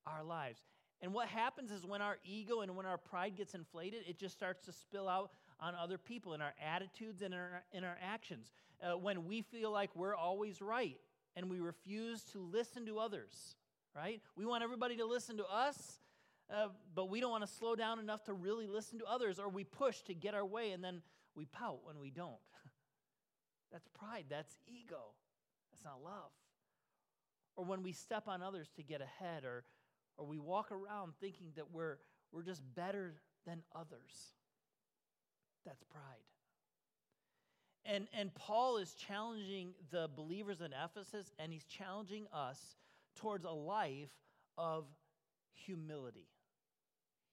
our 0.05 0.23
lives. 0.23 0.61
And 1.01 1.13
what 1.13 1.27
happens 1.27 1.71
is 1.71 1.85
when 1.85 2.01
our 2.01 2.17
ego 2.25 2.61
and 2.61 2.75
when 2.75 2.85
our 2.85 2.97
pride 2.97 3.35
gets 3.37 3.53
inflated, 3.55 4.01
it 4.07 4.19
just 4.19 4.35
starts 4.35 4.65
to 4.65 4.73
spill 4.73 5.07
out 5.07 5.31
on 5.59 5.73
other 5.75 5.97
people 5.97 6.33
in 6.33 6.41
our 6.41 6.53
attitudes 6.63 7.21
and 7.21 7.33
in 7.33 7.39
our, 7.39 7.63
in 7.71 7.83
our 7.83 7.97
actions. 8.01 8.51
Uh, 8.81 8.97
when 8.97 9.25
we 9.25 9.41
feel 9.41 9.71
like 9.71 9.95
we're 9.95 10.15
always 10.15 10.61
right 10.61 10.97
and 11.35 11.49
we 11.49 11.59
refuse 11.59 12.23
to 12.23 12.39
listen 12.39 12.85
to 12.85 12.99
others, 12.99 13.55
right? 13.95 14.21
We 14.35 14.45
want 14.45 14.63
everybody 14.63 14.97
to 14.97 15.05
listen 15.05 15.37
to 15.37 15.45
us, 15.45 15.99
uh, 16.53 16.67
but 16.93 17.09
we 17.09 17.21
don't 17.21 17.31
want 17.31 17.45
to 17.45 17.53
slow 17.53 17.75
down 17.75 17.99
enough 17.99 18.23
to 18.25 18.33
really 18.33 18.67
listen 18.67 18.99
to 18.99 19.05
others, 19.05 19.39
or 19.39 19.47
we 19.47 19.63
push 19.63 20.01
to 20.03 20.13
get 20.13 20.33
our 20.33 20.45
way 20.45 20.71
and 20.71 20.83
then 20.83 21.01
we 21.35 21.45
pout 21.45 21.79
when 21.83 21.99
we 21.99 22.09
don't. 22.09 22.39
that's 23.71 23.87
pride, 23.87 24.25
that's 24.29 24.55
ego, 24.67 25.13
that's 25.71 25.85
not 25.85 26.03
love. 26.03 26.31
Or 27.59 27.65
when 27.65 27.83
we 27.83 27.91
step 27.91 28.29
on 28.29 28.41
others 28.41 28.69
to 28.77 28.83
get 28.83 29.01
ahead, 29.01 29.43
or, 29.43 29.65
or 30.15 30.25
we 30.25 30.39
walk 30.39 30.71
around 30.71 31.11
thinking 31.19 31.47
that 31.57 31.69
we're, 31.73 31.97
we're 32.31 32.41
just 32.41 32.61
better 32.73 33.15
than 33.45 33.63
others. 33.75 34.31
That's 35.65 35.83
pride. 35.83 36.23
And, 37.83 38.07
and 38.17 38.33
Paul 38.33 38.77
is 38.77 38.93
challenging 38.93 39.73
the 39.91 40.09
believers 40.15 40.61
in 40.61 40.71
Ephesus, 40.71 41.33
and 41.37 41.51
he's 41.51 41.65
challenging 41.65 42.27
us 42.31 42.77
towards 43.17 43.43
a 43.43 43.51
life 43.51 44.13
of 44.57 44.85
humility. 45.51 46.29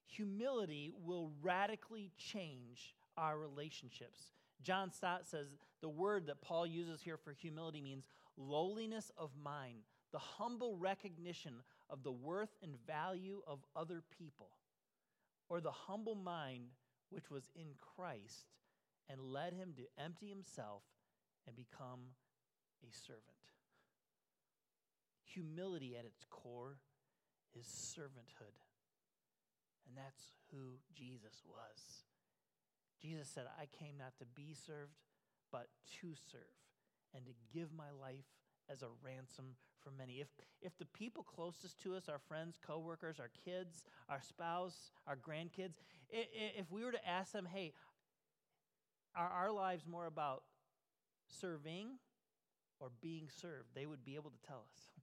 Humility 0.08 0.92
will 1.04 1.30
radically 1.40 2.10
change 2.18 2.96
our 3.16 3.38
relationships. 3.38 4.32
John 4.60 4.90
Stott 4.90 5.24
says 5.24 5.56
the 5.82 5.88
word 5.88 6.26
that 6.26 6.40
Paul 6.40 6.66
uses 6.66 7.00
here 7.00 7.16
for 7.16 7.32
humility 7.32 7.80
means 7.80 8.08
lowliness 8.36 9.12
of 9.16 9.30
mind, 9.40 9.84
the 10.16 10.42
humble 10.42 10.78
recognition 10.78 11.52
of 11.90 12.02
the 12.02 12.10
worth 12.10 12.56
and 12.62 12.72
value 12.86 13.42
of 13.46 13.58
other 13.76 14.02
people, 14.16 14.48
or 15.50 15.60
the 15.60 15.70
humble 15.70 16.14
mind 16.14 16.68
which 17.10 17.30
was 17.30 17.50
in 17.54 17.66
Christ 17.78 18.46
and 19.10 19.20
led 19.20 19.52
him 19.52 19.74
to 19.76 20.02
empty 20.02 20.30
himself 20.30 20.80
and 21.46 21.54
become 21.54 22.16
a 22.82 22.96
servant. 22.96 23.20
Humility 25.34 25.94
at 25.98 26.06
its 26.06 26.24
core 26.30 26.78
is 27.54 27.66
servanthood. 27.66 28.56
And 29.86 29.98
that's 29.98 30.32
who 30.50 30.78
Jesus 30.94 31.42
was. 31.44 32.04
Jesus 33.02 33.28
said, 33.28 33.44
I 33.60 33.66
came 33.66 33.98
not 33.98 34.16
to 34.20 34.24
be 34.24 34.54
served, 34.54 34.96
but 35.52 35.68
to 36.00 36.14
serve 36.32 36.40
and 37.14 37.26
to 37.26 37.32
give 37.52 37.68
my 37.76 37.90
life 38.00 38.24
as 38.72 38.80
a 38.80 38.88
ransom 39.04 39.56
many. 39.96 40.20
If, 40.20 40.28
if 40.62 40.76
the 40.78 40.84
people 40.86 41.22
closest 41.22 41.82
to 41.82 41.96
us, 41.96 42.08
our 42.08 42.18
friends, 42.18 42.58
coworkers, 42.64 43.18
our 43.20 43.30
kids, 43.44 43.84
our 44.08 44.20
spouse, 44.20 44.90
our 45.06 45.16
grandkids, 45.16 45.74
if 46.10 46.70
we 46.70 46.84
were 46.84 46.92
to 46.92 47.08
ask 47.08 47.32
them, 47.32 47.46
hey, 47.52 47.72
are 49.16 49.28
our 49.28 49.50
lives 49.50 49.84
more 49.86 50.06
about 50.06 50.42
serving 51.40 51.98
or 52.80 52.90
being 53.00 53.28
served? 53.40 53.68
They 53.74 53.86
would 53.86 54.04
be 54.04 54.14
able 54.14 54.30
to 54.30 54.46
tell 54.46 54.64
us. 54.72 54.80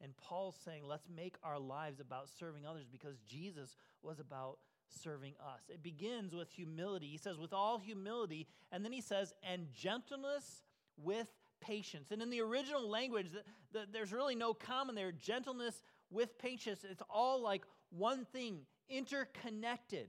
And 0.00 0.16
Paul's 0.16 0.56
saying, 0.64 0.82
let's 0.86 1.08
make 1.08 1.34
our 1.42 1.58
lives 1.58 1.98
about 1.98 2.28
serving 2.38 2.64
others 2.64 2.86
because 2.88 3.16
Jesus 3.26 3.76
was 4.00 4.20
about 4.20 4.58
serving 5.02 5.34
us. 5.40 5.62
It 5.68 5.82
begins 5.82 6.34
with 6.34 6.50
humility. 6.50 7.08
He 7.08 7.18
says, 7.18 7.36
with 7.36 7.52
all 7.52 7.78
humility, 7.78 8.46
and 8.70 8.84
then 8.84 8.92
he 8.92 9.00
says, 9.00 9.32
and 9.42 9.66
gentleness 9.74 10.62
with 10.96 11.28
patience. 11.60 12.10
And 12.10 12.22
in 12.22 12.30
the 12.30 12.40
original 12.40 12.88
language, 12.88 13.28
the, 13.32 13.42
the, 13.72 13.86
there's 13.92 14.12
really 14.12 14.34
no 14.34 14.54
common 14.54 14.94
there. 14.94 15.12
Gentleness 15.12 15.82
with 16.10 16.38
patience, 16.38 16.84
it's 16.88 17.02
all 17.10 17.42
like 17.42 17.62
one 17.90 18.24
thing, 18.24 18.60
interconnected. 18.88 20.08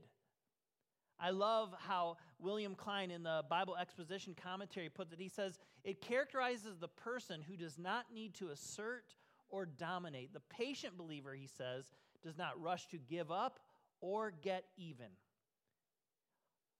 I 1.18 1.30
love 1.30 1.74
how 1.78 2.16
William 2.38 2.74
Klein 2.74 3.10
in 3.10 3.22
the 3.22 3.44
Bible 3.50 3.76
Exposition 3.76 4.34
Commentary 4.34 4.88
puts 4.88 5.12
it. 5.12 5.20
He 5.20 5.28
says, 5.28 5.58
It 5.84 6.00
characterizes 6.00 6.78
the 6.78 6.88
person 6.88 7.42
who 7.42 7.56
does 7.56 7.78
not 7.78 8.06
need 8.14 8.34
to 8.36 8.48
assert 8.48 9.14
or 9.50 9.66
dominate. 9.66 10.32
The 10.32 10.40
patient 10.40 10.96
believer, 10.96 11.34
he 11.34 11.46
says, 11.46 11.90
does 12.22 12.38
not 12.38 12.60
rush 12.60 12.86
to 12.88 12.98
give 12.98 13.30
up 13.30 13.60
or 14.00 14.30
get 14.30 14.64
even. 14.76 15.06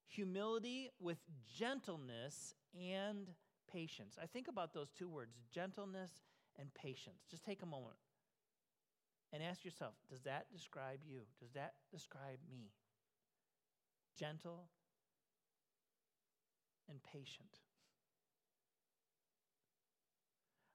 Humility 0.07 0.91
with 0.99 1.19
gentleness 1.57 2.55
and 2.75 3.29
patience. 3.73 4.19
I 4.23 4.27
think 4.27 4.49
about 4.49 4.73
those 4.75 4.91
two 4.91 5.09
words, 5.09 5.37
gentleness 5.53 6.11
and 6.59 6.73
patience. 6.75 7.25
Just 7.31 7.45
take 7.45 7.63
a 7.63 7.67
moment 7.67 7.97
and 9.33 9.43
ask 9.43 9.65
yourself 9.65 9.95
does 10.11 10.23
that 10.23 10.47
describe 10.53 11.01
you? 11.07 11.21
Does 11.41 11.53
that 11.53 11.75
describe 11.91 12.39
me? 12.51 12.71
Gentle 14.19 14.69
and 16.89 16.99
patient. 17.03 17.61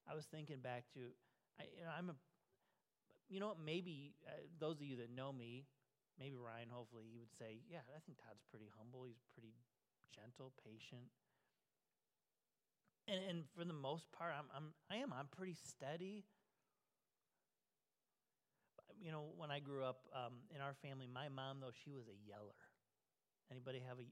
I 0.09 0.13
was 0.15 0.25
thinking 0.25 0.61
back 0.61 0.85
to, 0.93 1.11
I, 1.59 1.65
you 1.75 1.83
know, 1.83 1.91
I'm 1.91 2.09
a, 2.09 2.15
you 3.27 3.39
know 3.39 3.47
what, 3.49 3.57
maybe 3.59 4.13
uh, 4.27 4.37
those 4.59 4.77
of 4.77 4.85
you 4.85 4.97
that 4.97 5.09
know 5.09 5.33
me, 5.33 5.65
maybe 6.19 6.37
Ryan, 6.37 6.69
hopefully, 6.69 7.09
he 7.09 7.17
would 7.17 7.33
say, 7.33 7.59
yeah, 7.67 7.81
I 7.89 7.99
think 8.05 8.21
Todd's 8.21 8.45
pretty 8.49 8.69
humble. 8.77 9.03
He's 9.09 9.21
pretty 9.33 9.57
gentle, 10.13 10.53
patient. 10.61 11.09
And, 13.07 13.19
and 13.29 13.43
for 13.55 13.63
the 13.63 13.74
most 13.74 14.12
part, 14.12 14.33
I'm, 14.38 14.45
I'm, 14.55 14.74
I 14.89 14.97
am. 15.01 15.13
I'm 15.13 15.27
pretty 15.35 15.55
steady. 15.69 16.25
You 19.00 19.12
know, 19.12 19.25
when 19.38 19.51
I 19.51 19.59
grew 19.59 19.83
up 19.83 20.00
um, 20.15 20.33
in 20.53 20.62
our 20.62 20.74
family, 20.81 21.07
my 21.12 21.29
mom, 21.29 21.57
though, 21.62 21.75
she 21.83 21.91
was 21.91 22.05
a 22.07 22.17
yeller. 22.27 22.57
Anybody 23.51 23.83
have 23.88 24.00
a, 24.00 24.05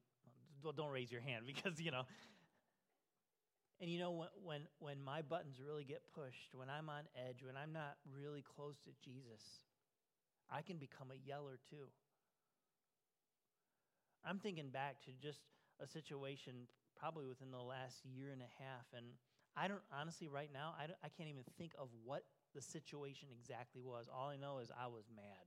well, 0.64 0.74
don't 0.74 0.92
raise 0.92 1.12
your 1.12 1.22
hand 1.22 1.46
because, 1.48 1.80
you 1.80 1.92
know. 1.92 2.04
And 3.82 3.90
you 3.90 4.00
know, 4.00 4.12
when, 4.12 4.30
when, 4.44 4.62
when 4.80 5.04
my 5.04 5.22
buttons 5.22 5.58
really 5.60 5.84
get 5.84 6.02
pushed, 6.14 6.54
when 6.54 6.70
I'm 6.70 6.88
on 6.90 7.04
edge, 7.18 7.44
when 7.44 7.58
I'm 7.58 7.74
not 7.74 7.98
really 8.16 8.44
close 8.44 8.78
to 8.86 8.92
Jesus, 9.04 9.42
I 10.52 10.62
can 10.62 10.78
become 10.78 11.10
a 11.12 11.28
yeller 11.28 11.58
too. 11.70 11.90
I'm 14.24 14.40
thinking 14.40 14.70
back 14.70 15.02
to 15.06 15.12
just 15.22 15.42
a 15.82 15.88
situation 15.88 16.70
probably 17.00 17.26
within 17.26 17.52
the 17.52 17.62
last 17.62 18.06
year 18.06 18.32
and 18.32 18.42
a 18.42 18.52
half. 18.64 18.86
And 18.96 19.06
I 19.56 19.68
don't, 19.68 19.82
honestly, 19.92 20.28
right 20.28 20.50
now, 20.52 20.74
I, 20.78 20.86
I 21.04 21.10
can't 21.10 21.30
even 21.30 21.44
think 21.58 21.74
of 21.78 21.90
what 22.04 22.24
the 22.56 22.62
situation 22.62 23.30
exactly 23.32 23.82
was. 23.82 24.08
All 24.14 24.30
I 24.30 24.38
know 24.38 24.60
is 24.60 24.72
I 24.72 24.88
was 24.88 25.06
mad. 25.16 25.46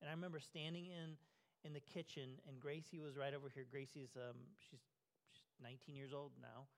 And 0.00 0.08
I 0.10 0.14
remember 0.14 0.40
standing 0.40 0.86
in, 0.86 1.16
in 1.64 1.72
the 1.72 1.80
kitchen, 1.80 2.40
and 2.48 2.60
Gracie 2.60 3.00
was 3.00 3.16
right 3.16 3.32
over 3.32 3.48
here. 3.48 3.64
Gracie's, 3.70 4.16
um, 4.16 4.36
she's, 4.58 4.80
she's 5.32 5.56
19 5.62 5.94
years 5.94 6.12
old 6.12 6.32
now. 6.40 6.68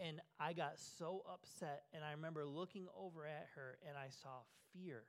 And 0.00 0.20
I 0.40 0.52
got 0.52 0.78
so 0.78 1.22
upset, 1.32 1.84
and 1.94 2.04
I 2.04 2.10
remember 2.12 2.44
looking 2.44 2.88
over 2.98 3.24
at 3.24 3.46
her, 3.54 3.78
and 3.88 3.96
I 3.96 4.08
saw 4.10 4.42
fear 4.72 5.04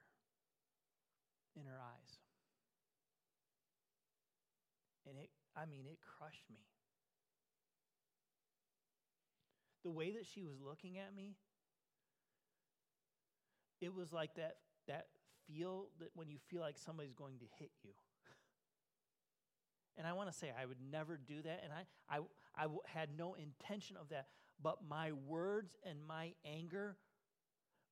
in 1.55 1.65
her 1.65 1.79
eyes. 1.81 2.22
And 5.07 5.17
it, 5.17 5.29
I 5.55 5.65
mean, 5.65 5.85
it 5.85 5.99
crushed 6.17 6.49
me. 6.49 6.65
The 9.83 9.91
way 9.91 10.11
that 10.11 10.25
she 10.25 10.41
was 10.43 10.61
looking 10.61 10.97
at 10.97 11.13
me, 11.13 11.35
it 13.81 13.93
was 13.93 14.13
like 14.13 14.35
that, 14.35 14.55
that 14.87 15.07
feel 15.45 15.87
that 15.99 16.09
when 16.15 16.29
you 16.29 16.37
feel 16.49 16.61
like 16.61 16.77
somebody's 16.77 17.13
going 17.13 17.39
to 17.39 17.45
hit 17.59 17.71
you. 17.83 17.91
And 19.97 20.07
I 20.07 20.13
want 20.13 20.31
to 20.31 20.37
say 20.37 20.51
I 20.59 20.65
would 20.65 20.81
never 20.91 21.17
do 21.17 21.41
that, 21.43 21.61
and 21.63 21.71
I, 21.71 22.17
I, 22.17 22.21
I 22.55 22.67
had 22.85 23.09
no 23.15 23.35
intention 23.35 23.95
of 23.97 24.09
that, 24.09 24.27
but 24.61 24.77
my 24.87 25.11
words 25.11 25.75
and 25.87 25.99
my 26.07 26.33
anger 26.45 26.97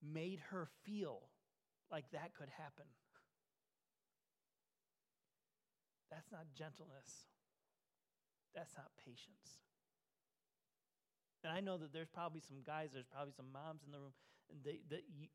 made 0.01 0.39
her 0.49 0.67
feel 0.83 1.21
like 1.91 2.05
that 2.12 2.33
could 2.33 2.49
happen. 2.57 2.86
That's 6.12 6.30
not 6.32 6.52
gentleness. 6.54 7.32
That's 8.54 8.76
not 8.76 8.91
patience. 9.00 9.63
And 11.43 11.52
I 11.52 11.62
know 11.62 11.78
that 11.78 11.93
there's 11.93 12.12
probably 12.12 12.41
some 12.41 12.62
guys, 12.67 12.89
there's 12.93 13.10
probably 13.10 13.34
some 13.34 13.50
moms 13.52 13.82
in 13.86 13.91
the 13.91 13.97
room, 13.97 14.13
and 14.52 14.60
they, 14.63 14.82
that 14.91 15.04
you, 15.10 15.28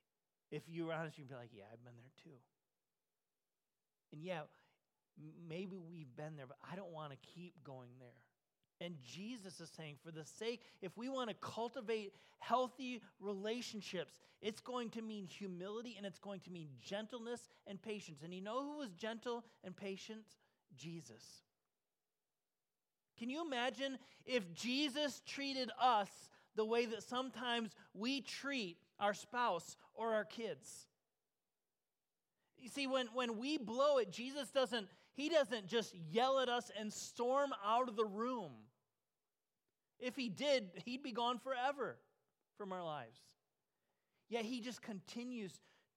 if 0.50 0.64
you 0.66 0.86
were 0.86 0.94
honest, 0.94 1.18
you'd 1.18 1.28
be 1.28 1.34
like, 1.34 1.52
yeah, 1.52 1.68
I've 1.70 1.84
been 1.84 1.94
there 1.94 2.16
too. 2.24 2.40
And 4.10 4.22
yeah, 4.22 4.48
maybe 5.46 5.76
we've 5.78 6.10
been 6.16 6.36
there, 6.36 6.46
but 6.46 6.58
I 6.64 6.74
don't 6.74 6.90
want 6.90 7.12
to 7.12 7.18
keep 7.34 7.62
going 7.62 7.90
there. 8.00 8.22
And 8.80 8.94
Jesus 9.02 9.60
is 9.60 9.70
saying, 9.76 9.96
for 10.04 10.10
the 10.10 10.24
sake, 10.24 10.62
if 10.82 10.96
we 10.96 11.08
want 11.08 11.30
to 11.30 11.36
cultivate 11.40 12.12
healthy 12.38 13.00
relationships, 13.20 14.20
it's 14.42 14.60
going 14.60 14.90
to 14.90 15.02
mean 15.02 15.26
humility 15.26 15.94
and 15.96 16.04
it's 16.04 16.18
going 16.18 16.40
to 16.40 16.50
mean 16.50 16.68
gentleness 16.82 17.48
and 17.66 17.80
patience. 17.80 18.22
And 18.22 18.34
you 18.34 18.42
know 18.42 18.62
who 18.62 18.78
was 18.78 18.90
gentle 18.90 19.44
and 19.62 19.76
patient? 19.76 20.24
Jesus. 20.76 21.22
Can 23.18 23.30
you 23.30 23.44
imagine 23.44 23.98
if 24.26 24.52
Jesus 24.54 25.22
treated 25.26 25.70
us 25.80 26.08
the 26.56 26.64
way 26.64 26.86
that 26.86 27.02
sometimes 27.02 27.70
we 27.94 28.20
treat 28.20 28.76
our 28.98 29.14
spouse 29.14 29.76
or 29.94 30.14
our 30.14 30.24
kids? 30.24 30.88
You 32.58 32.68
see, 32.68 32.86
when, 32.86 33.06
when 33.14 33.38
we 33.38 33.58
blow 33.58 33.98
it, 33.98 34.10
Jesus 34.10 34.50
doesn't, 34.50 34.88
he 35.14 35.28
doesn't 35.28 35.66
just 35.68 35.94
yell 36.10 36.40
at 36.40 36.48
us 36.48 36.70
and 36.78 36.92
storm 36.92 37.50
out 37.64 37.88
of 37.88 37.96
the 37.96 38.04
room. 38.04 38.52
If 39.98 40.16
he 40.16 40.28
did, 40.28 40.70
he'd 40.84 41.02
be 41.02 41.12
gone 41.12 41.38
forever 41.38 41.96
from 42.58 42.72
our 42.72 42.84
lives. 42.84 43.18
Yet 44.28 44.44
he 44.44 44.60
just 44.60 44.82
continues 44.82 45.52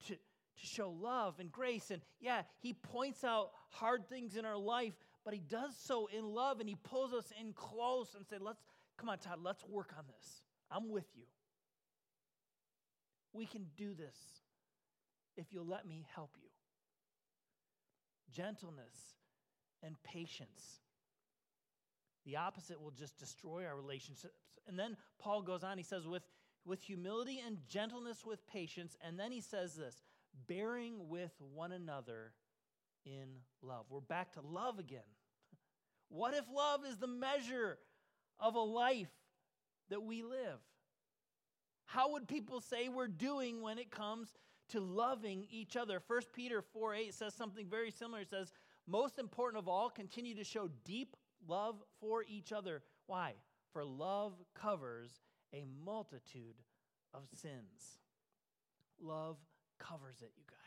to, 0.07 0.13
to 0.13 0.19
show 0.55 0.89
love 0.89 1.39
and 1.39 1.51
grace. 1.51 1.89
And 1.89 2.01
yeah, 2.19 2.43
he 2.59 2.73
points 2.73 3.23
out 3.23 3.51
hard 3.69 4.07
things 4.07 4.35
in 4.35 4.45
our 4.45 4.57
life, 4.57 4.93
but 5.25 5.33
he 5.33 5.39
does 5.39 5.75
so 5.75 6.07
in 6.15 6.23
love 6.23 6.59
and 6.59 6.69
he 6.69 6.75
pulls 6.75 7.13
us 7.13 7.31
in 7.41 7.53
close 7.53 8.13
and 8.15 8.25
says, 8.25 8.39
Let's 8.41 8.61
come 8.97 9.09
on, 9.09 9.17
Todd, 9.17 9.39
let's 9.41 9.63
work 9.65 9.93
on 9.97 10.03
this. 10.15 10.41
I'm 10.69 10.89
with 10.89 11.07
you. 11.15 11.23
We 13.33 13.45
can 13.45 13.65
do 13.75 13.93
this 13.93 14.17
if 15.37 15.47
you'll 15.51 15.67
let 15.67 15.87
me 15.87 16.05
help 16.13 16.31
you. 16.41 16.46
Gentleness 18.33 19.15
and 19.83 19.95
patience 20.03 20.81
the 22.27 22.35
opposite 22.35 22.79
will 22.79 22.91
just 22.91 23.17
destroy 23.17 23.65
our 23.65 23.75
relationships. 23.75 24.35
And 24.67 24.77
then 24.77 24.97
Paul 25.17 25.41
goes 25.41 25.63
on, 25.63 25.77
he 25.77 25.83
says, 25.83 26.05
with, 26.05 26.23
with 26.65 26.81
humility 26.81 27.41
and 27.43 27.57
gentleness 27.69 28.25
with 28.25 28.45
patience. 28.47 28.97
And 29.01 29.17
then 29.17 29.31
he 29.31 29.39
says 29.39 29.75
this 29.75 30.03
bearing 30.45 31.07
with 31.07 31.31
one 31.55 31.71
another 31.71 32.33
in 33.05 33.27
love. 33.61 33.85
We're 33.89 34.01
back 34.01 34.33
to 34.33 34.41
love 34.41 34.77
again. 34.77 34.99
What 36.09 36.33
if 36.33 36.43
love 36.53 36.81
is 36.85 36.97
the 36.97 37.07
measure 37.07 37.79
of 38.41 38.55
a 38.55 38.59
life 38.59 39.07
that 39.89 40.03
we 40.03 40.21
live? 40.21 40.59
How 41.85 42.11
would 42.11 42.27
people 42.27 42.59
say 42.59 42.89
we're 42.89 43.07
doing 43.07 43.61
when 43.61 43.79
it 43.79 43.89
comes 43.89 44.27
to 44.69 44.79
loving 44.79 45.45
each 45.49 45.75
other? 45.75 46.01
1 46.05 46.21
Peter 46.33 46.61
4 46.61 46.95
8 46.95 47.13
says 47.13 47.33
something 47.33 47.67
very 47.67 47.91
similar. 47.91 48.21
It 48.21 48.29
says, 48.29 48.51
Most 48.87 49.19
important 49.19 49.61
of 49.61 49.67
all, 49.67 49.89
continue 49.89 50.35
to 50.35 50.43
show 50.43 50.69
deep 50.85 51.15
love 51.47 51.81
for 51.99 52.23
each 52.27 52.51
other. 52.51 52.81
Why? 53.05 53.33
For 53.73 53.83
love 53.83 54.33
covers 54.55 55.21
a 55.53 55.65
multitude 55.85 56.55
of 57.13 57.23
sins. 57.33 57.99
Love 58.99 59.37
covers 59.79 60.21
it, 60.21 60.31
you 60.35 60.43
guys. 60.49 60.57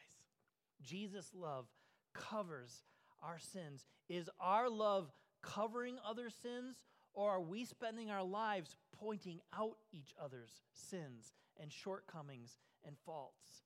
Jesus' 0.83 1.33
love 1.35 1.67
covers 2.15 2.85
our 3.23 3.39
sins. 3.39 3.87
Is 4.09 4.31
our 4.41 4.69
love 4.69 5.11
covering 5.43 5.97
other 6.07 6.31
sins, 6.31 6.85
or 7.13 7.31
are 7.31 7.41
we 7.41 7.65
spending 7.65 8.11
our 8.11 8.23
lives 8.23 8.77
pointing 8.93 9.41
out 9.57 9.77
each 9.93 10.15
other's 10.23 10.63
sins 10.73 11.33
and 11.61 11.73
shortcomings 11.73 12.59
and 12.87 12.97
faults? 13.05 13.65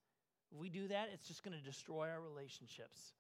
If 0.55 0.61
we 0.61 0.69
do 0.69 0.87
that, 0.89 1.09
it's 1.13 1.27
just 1.27 1.43
going 1.43 1.59
to 1.59 1.65
destroy 1.65 2.09
our 2.09 2.21
relationships. 2.21 3.13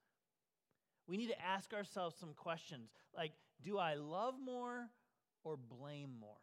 We 1.08 1.16
need 1.16 1.30
to 1.30 1.42
ask 1.42 1.74
ourselves 1.74 2.14
some 2.18 2.32
questions 2.32 2.90
like, 3.14 3.32
do 3.60 3.76
I 3.76 3.94
love 3.94 4.34
more 4.42 4.88
or 5.42 5.56
blame 5.56 6.10
more? 6.20 6.36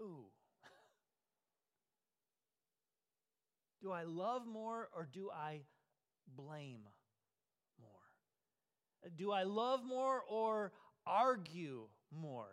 Ooh. 0.00 0.24
do 3.82 3.92
I 3.92 4.04
love 4.04 4.46
more 4.46 4.88
or 4.96 5.06
do 5.12 5.28
I 5.30 5.60
blame 6.34 6.80
more? 7.78 9.12
Do 9.14 9.30
I 9.30 9.42
love 9.42 9.84
more 9.84 10.22
or 10.26 10.72
argue 11.06 11.82
more? 12.10 12.48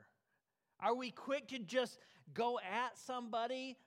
Are 0.82 0.94
we 0.94 1.12
quick 1.12 1.48
to 1.50 1.60
just 1.60 2.00
go 2.34 2.60
at 2.60 2.98
somebody? 2.98 3.78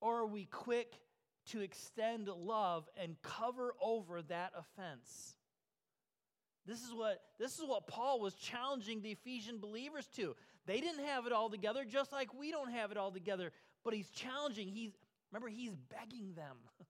Or 0.00 0.20
are 0.20 0.26
we 0.26 0.44
quick 0.44 0.94
to 1.48 1.60
extend 1.60 2.28
love 2.28 2.88
and 3.00 3.16
cover 3.22 3.74
over 3.80 4.22
that 4.22 4.52
offense. 4.56 5.34
This 6.66 6.82
is 6.82 6.92
what 6.92 7.22
this 7.38 7.58
is 7.58 7.64
what 7.66 7.86
Paul 7.86 8.20
was 8.20 8.34
challenging 8.34 9.00
the 9.00 9.10
Ephesian 9.12 9.58
believers 9.58 10.06
to. 10.16 10.36
They 10.66 10.80
didn't 10.80 11.04
have 11.06 11.26
it 11.26 11.32
all 11.32 11.48
together 11.48 11.84
just 11.84 12.12
like 12.12 12.38
we 12.38 12.50
don't 12.50 12.70
have 12.70 12.90
it 12.90 12.98
all 12.98 13.10
together, 13.10 13.52
but 13.84 13.94
he's 13.94 14.10
challenging. 14.10 14.68
He's 14.68 14.92
remember 15.32 15.48
he's 15.48 15.74
begging 15.74 16.34
them. 16.34 16.56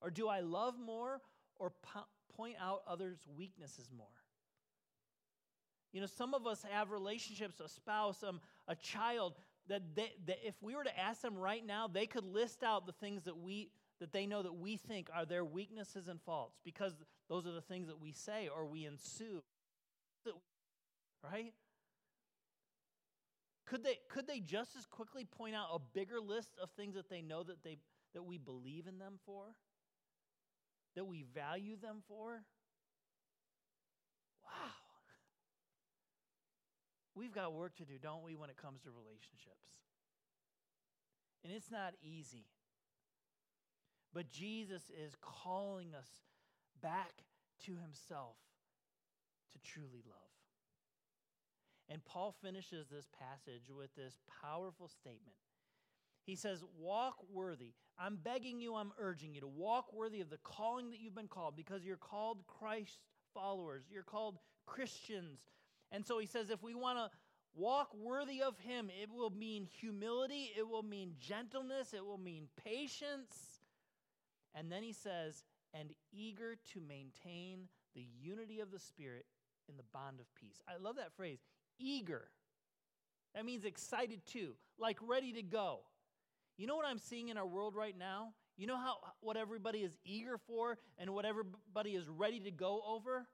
or 0.00 0.10
do 0.10 0.28
I 0.28 0.40
love 0.40 0.74
more 0.78 1.20
or 1.56 1.72
po- 1.82 2.06
point 2.36 2.56
out 2.58 2.82
others' 2.86 3.18
weaknesses 3.36 3.90
more? 3.94 4.06
You 5.92 6.00
know, 6.00 6.06
some 6.06 6.34
of 6.34 6.46
us 6.46 6.64
have 6.70 6.90
relationships, 6.90 7.60
a 7.60 7.68
spouse, 7.68 8.22
um, 8.22 8.40
a 8.66 8.74
child, 8.74 9.34
that, 9.68 9.82
they, 9.94 10.12
that 10.26 10.38
if 10.44 10.54
we 10.62 10.74
were 10.74 10.84
to 10.84 10.98
ask 10.98 11.22
them 11.22 11.36
right 11.36 11.64
now, 11.64 11.88
they 11.88 12.06
could 12.06 12.24
list 12.24 12.62
out 12.62 12.86
the 12.86 12.92
things 12.92 13.24
that 13.24 13.36
we 13.36 13.70
that 14.00 14.12
they 14.12 14.26
know 14.26 14.42
that 14.44 14.54
we 14.54 14.76
think 14.76 15.08
are 15.12 15.26
their 15.26 15.44
weaknesses 15.44 16.06
and 16.06 16.20
faults 16.22 16.60
because 16.64 16.94
those 17.28 17.48
are 17.48 17.52
the 17.52 17.60
things 17.60 17.88
that 17.88 18.00
we 18.00 18.12
say 18.12 18.48
or 18.48 18.64
we 18.64 18.84
ensue. 18.84 19.42
Right? 21.24 21.52
Could 23.66 23.84
they, 23.84 23.98
could 24.08 24.26
they 24.26 24.40
just 24.40 24.76
as 24.76 24.86
quickly 24.86 25.24
point 25.24 25.54
out 25.54 25.68
a 25.72 25.78
bigger 25.92 26.20
list 26.20 26.50
of 26.62 26.70
things 26.70 26.94
that 26.94 27.10
they 27.10 27.20
know 27.20 27.42
that, 27.42 27.62
they, 27.62 27.78
that 28.14 28.22
we 28.22 28.38
believe 28.38 28.86
in 28.86 28.98
them 28.98 29.14
for? 29.26 29.46
That 30.94 31.04
we 31.04 31.24
value 31.34 31.76
them 31.76 32.02
for? 32.08 32.44
Wow. 34.44 34.87
We've 37.18 37.34
got 37.34 37.52
work 37.52 37.74
to 37.76 37.84
do, 37.84 37.94
don't 38.00 38.22
we, 38.22 38.36
when 38.36 38.48
it 38.48 38.56
comes 38.56 38.80
to 38.82 38.90
relationships? 38.90 39.66
And 41.42 41.52
it's 41.52 41.70
not 41.70 41.94
easy. 42.00 42.46
But 44.14 44.30
Jesus 44.30 44.82
is 44.90 45.14
calling 45.20 45.94
us 45.98 46.06
back 46.80 47.24
to 47.66 47.72
himself 47.72 48.36
to 49.52 49.58
truly 49.58 50.02
love. 50.08 50.28
And 51.88 52.04
Paul 52.04 52.34
finishes 52.40 52.86
this 52.88 53.08
passage 53.18 53.70
with 53.74 53.94
this 53.96 54.18
powerful 54.42 54.88
statement. 54.88 55.36
He 56.24 56.36
says, 56.36 56.62
Walk 56.78 57.16
worthy. 57.32 57.72
I'm 57.98 58.16
begging 58.16 58.60
you, 58.60 58.74
I'm 58.76 58.92
urging 58.98 59.34
you 59.34 59.40
to 59.40 59.48
walk 59.48 59.92
worthy 59.92 60.20
of 60.20 60.30
the 60.30 60.36
calling 60.38 60.90
that 60.90 61.00
you've 61.00 61.14
been 61.14 61.26
called 61.26 61.56
because 61.56 61.84
you're 61.84 61.96
called 61.96 62.46
Christ 62.46 62.98
followers. 63.34 63.84
You're 63.90 64.02
called 64.04 64.38
Christians. 64.66 65.40
And 65.90 66.04
so 66.04 66.18
he 66.18 66.26
says, 66.26 66.50
if 66.50 66.62
we 66.62 66.74
want 66.74 66.98
to 66.98 67.10
walk 67.54 67.88
worthy 67.94 68.42
of 68.42 68.58
him, 68.58 68.90
it 69.02 69.10
will 69.10 69.30
mean 69.30 69.64
humility, 69.64 70.50
it 70.56 70.68
will 70.68 70.82
mean 70.82 71.14
gentleness, 71.18 71.92
it 71.94 72.04
will 72.04 72.18
mean 72.18 72.48
patience. 72.64 73.60
And 74.54 74.70
then 74.70 74.82
he 74.82 74.92
says, 74.92 75.44
and 75.74 75.90
eager 76.12 76.56
to 76.72 76.80
maintain 76.80 77.68
the 77.94 78.06
unity 78.20 78.60
of 78.60 78.70
the 78.70 78.78
Spirit 78.78 79.26
in 79.68 79.76
the 79.76 79.82
bond 79.92 80.20
of 80.20 80.26
peace. 80.34 80.60
I 80.68 80.80
love 80.80 80.96
that 80.96 81.14
phrase, 81.16 81.40
eager. 81.78 82.28
That 83.34 83.44
means 83.44 83.64
excited 83.64 84.20
too, 84.26 84.54
like 84.78 84.98
ready 85.06 85.32
to 85.34 85.42
go. 85.42 85.80
You 86.56 86.66
know 86.66 86.76
what 86.76 86.86
I'm 86.86 86.98
seeing 86.98 87.28
in 87.28 87.36
our 87.36 87.46
world 87.46 87.74
right 87.76 87.96
now? 87.96 88.32
You 88.56 88.66
know 88.66 88.76
how 88.76 88.96
what 89.20 89.36
everybody 89.36 89.80
is 89.80 89.96
eager 90.04 90.38
for 90.38 90.78
and 90.98 91.10
what 91.10 91.24
everybody 91.24 91.90
is 91.90 92.08
ready 92.08 92.40
to 92.40 92.50
go 92.50 92.82
over? 92.86 93.28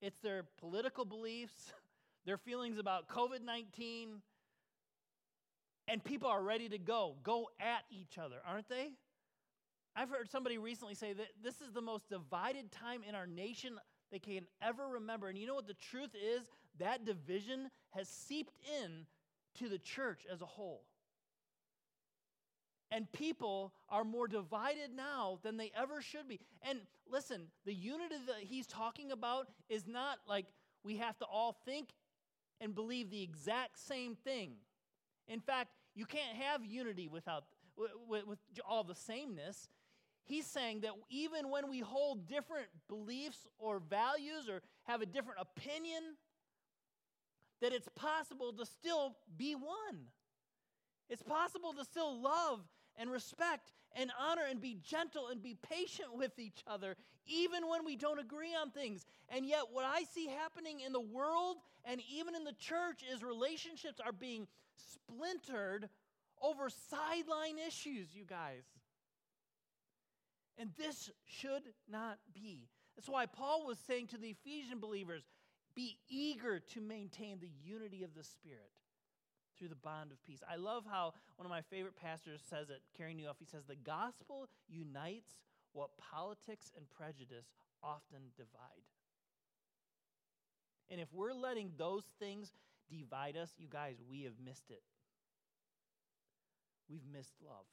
It's 0.00 0.18
their 0.20 0.44
political 0.58 1.04
beliefs, 1.04 1.72
their 2.26 2.36
feelings 2.36 2.78
about 2.78 3.08
COVID 3.08 3.42
19, 3.44 4.20
and 5.88 6.04
people 6.04 6.28
are 6.28 6.42
ready 6.42 6.68
to 6.68 6.78
go, 6.78 7.16
go 7.22 7.48
at 7.60 7.84
each 7.90 8.18
other, 8.18 8.36
aren't 8.46 8.68
they? 8.68 8.92
I've 9.94 10.10
heard 10.10 10.30
somebody 10.30 10.58
recently 10.58 10.94
say 10.94 11.14
that 11.14 11.28
this 11.42 11.60
is 11.62 11.72
the 11.72 11.80
most 11.80 12.08
divided 12.10 12.70
time 12.70 13.02
in 13.08 13.14
our 13.14 13.26
nation 13.26 13.78
they 14.12 14.18
can 14.18 14.46
ever 14.60 14.86
remember. 14.86 15.28
And 15.28 15.38
you 15.38 15.46
know 15.46 15.54
what 15.54 15.66
the 15.66 15.74
truth 15.74 16.10
is? 16.14 16.42
That 16.78 17.06
division 17.06 17.70
has 17.90 18.08
seeped 18.08 18.52
in 18.82 19.06
to 19.58 19.68
the 19.70 19.78
church 19.78 20.26
as 20.30 20.42
a 20.42 20.46
whole. 20.46 20.82
And 22.90 23.10
people 23.10 23.72
are 23.88 24.04
more 24.04 24.28
divided 24.28 24.90
now 24.94 25.40
than 25.42 25.56
they 25.56 25.72
ever 25.76 26.00
should 26.00 26.28
be. 26.28 26.38
And 26.62 26.80
listen, 27.10 27.42
the 27.64 27.74
unity 27.74 28.14
that 28.26 28.42
he's 28.42 28.66
talking 28.66 29.10
about 29.10 29.48
is 29.68 29.86
not 29.86 30.18
like 30.28 30.46
we 30.84 30.96
have 30.98 31.18
to 31.18 31.24
all 31.24 31.56
think 31.64 31.88
and 32.60 32.74
believe 32.74 33.10
the 33.10 33.22
exact 33.22 33.78
same 33.78 34.14
thing. 34.14 34.52
In 35.28 35.40
fact, 35.40 35.70
you 35.94 36.06
can't 36.06 36.36
have 36.36 36.64
unity 36.64 37.08
without 37.08 37.44
with, 38.08 38.26
with 38.26 38.38
all 38.66 38.84
the 38.84 38.94
sameness. 38.94 39.68
He's 40.24 40.46
saying 40.46 40.80
that 40.80 40.92
even 41.08 41.50
when 41.50 41.68
we 41.68 41.80
hold 41.80 42.26
different 42.26 42.66
beliefs 42.88 43.46
or 43.58 43.78
values 43.78 44.48
or 44.48 44.62
have 44.84 45.02
a 45.02 45.06
different 45.06 45.40
opinion, 45.40 46.02
that 47.60 47.72
it's 47.72 47.88
possible 47.94 48.52
to 48.52 48.66
still 48.66 49.16
be 49.36 49.54
one. 49.54 50.06
It's 51.08 51.22
possible 51.22 51.72
to 51.74 51.84
still 51.84 52.20
love 52.20 52.60
and 52.98 53.10
respect 53.10 53.72
and 53.94 54.10
honor 54.20 54.42
and 54.48 54.60
be 54.60 54.78
gentle 54.82 55.28
and 55.28 55.42
be 55.42 55.56
patient 55.68 56.14
with 56.14 56.38
each 56.38 56.62
other, 56.66 56.96
even 57.26 57.68
when 57.68 57.84
we 57.84 57.96
don't 57.96 58.18
agree 58.18 58.54
on 58.54 58.70
things. 58.70 59.06
And 59.28 59.46
yet, 59.46 59.62
what 59.72 59.84
I 59.84 60.04
see 60.04 60.26
happening 60.26 60.80
in 60.80 60.92
the 60.92 61.00
world 61.00 61.56
and 61.84 62.00
even 62.12 62.34
in 62.34 62.44
the 62.44 62.52
church 62.52 63.02
is 63.12 63.22
relationships 63.22 64.00
are 64.04 64.12
being 64.12 64.46
splintered 64.76 65.88
over 66.42 66.68
sideline 66.90 67.58
issues, 67.66 68.14
you 68.14 68.24
guys. 68.24 68.64
And 70.58 70.70
this 70.78 71.10
should 71.24 71.62
not 71.90 72.18
be. 72.34 72.68
That's 72.96 73.08
why 73.08 73.26
Paul 73.26 73.66
was 73.66 73.78
saying 73.86 74.08
to 74.08 74.18
the 74.18 74.28
Ephesian 74.28 74.78
believers 74.78 75.22
be 75.74 75.98
eager 76.08 76.60
to 76.60 76.80
maintain 76.80 77.38
the 77.38 77.50
unity 77.62 78.02
of 78.02 78.14
the 78.14 78.24
Spirit 78.24 78.70
through 79.58 79.68
the 79.68 79.76
bond 79.76 80.12
of 80.12 80.22
peace. 80.24 80.42
I 80.50 80.56
love 80.56 80.84
how 80.90 81.14
one 81.36 81.46
of 81.46 81.50
my 81.50 81.62
favorite 81.62 81.96
pastors 81.96 82.40
says 82.48 82.70
it, 82.70 82.82
Carey 82.96 83.14
Nieuwhof. 83.14 83.38
He 83.38 83.44
says, 83.44 83.64
The 83.66 83.76
gospel 83.76 84.48
unites 84.68 85.40
what 85.72 85.90
politics 85.98 86.72
and 86.76 86.86
prejudice 86.90 87.46
often 87.82 88.32
divide. 88.36 88.86
And 90.90 91.00
if 91.00 91.08
we're 91.12 91.34
letting 91.34 91.72
those 91.76 92.04
things 92.18 92.52
divide 92.88 93.36
us, 93.36 93.50
you 93.58 93.66
guys, 93.68 93.96
we 94.08 94.22
have 94.22 94.34
missed 94.44 94.70
it. 94.70 94.82
We've 96.88 97.06
missed 97.12 97.34
love. 97.44 97.66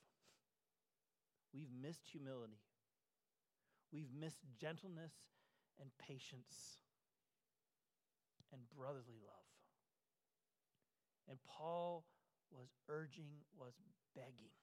We've 1.54 1.72
missed 1.82 2.08
humility. 2.12 2.60
We've 3.92 4.12
missed 4.20 4.40
gentleness 4.60 5.14
and 5.80 5.92
patience 6.00 6.80
and 8.52 8.62
brotherly 8.76 9.22
love. 9.24 9.43
And 11.30 11.38
Paul 11.48 12.04
was 12.52 12.70
urging, 12.90 13.42
was 13.58 13.74
begging 14.16 14.54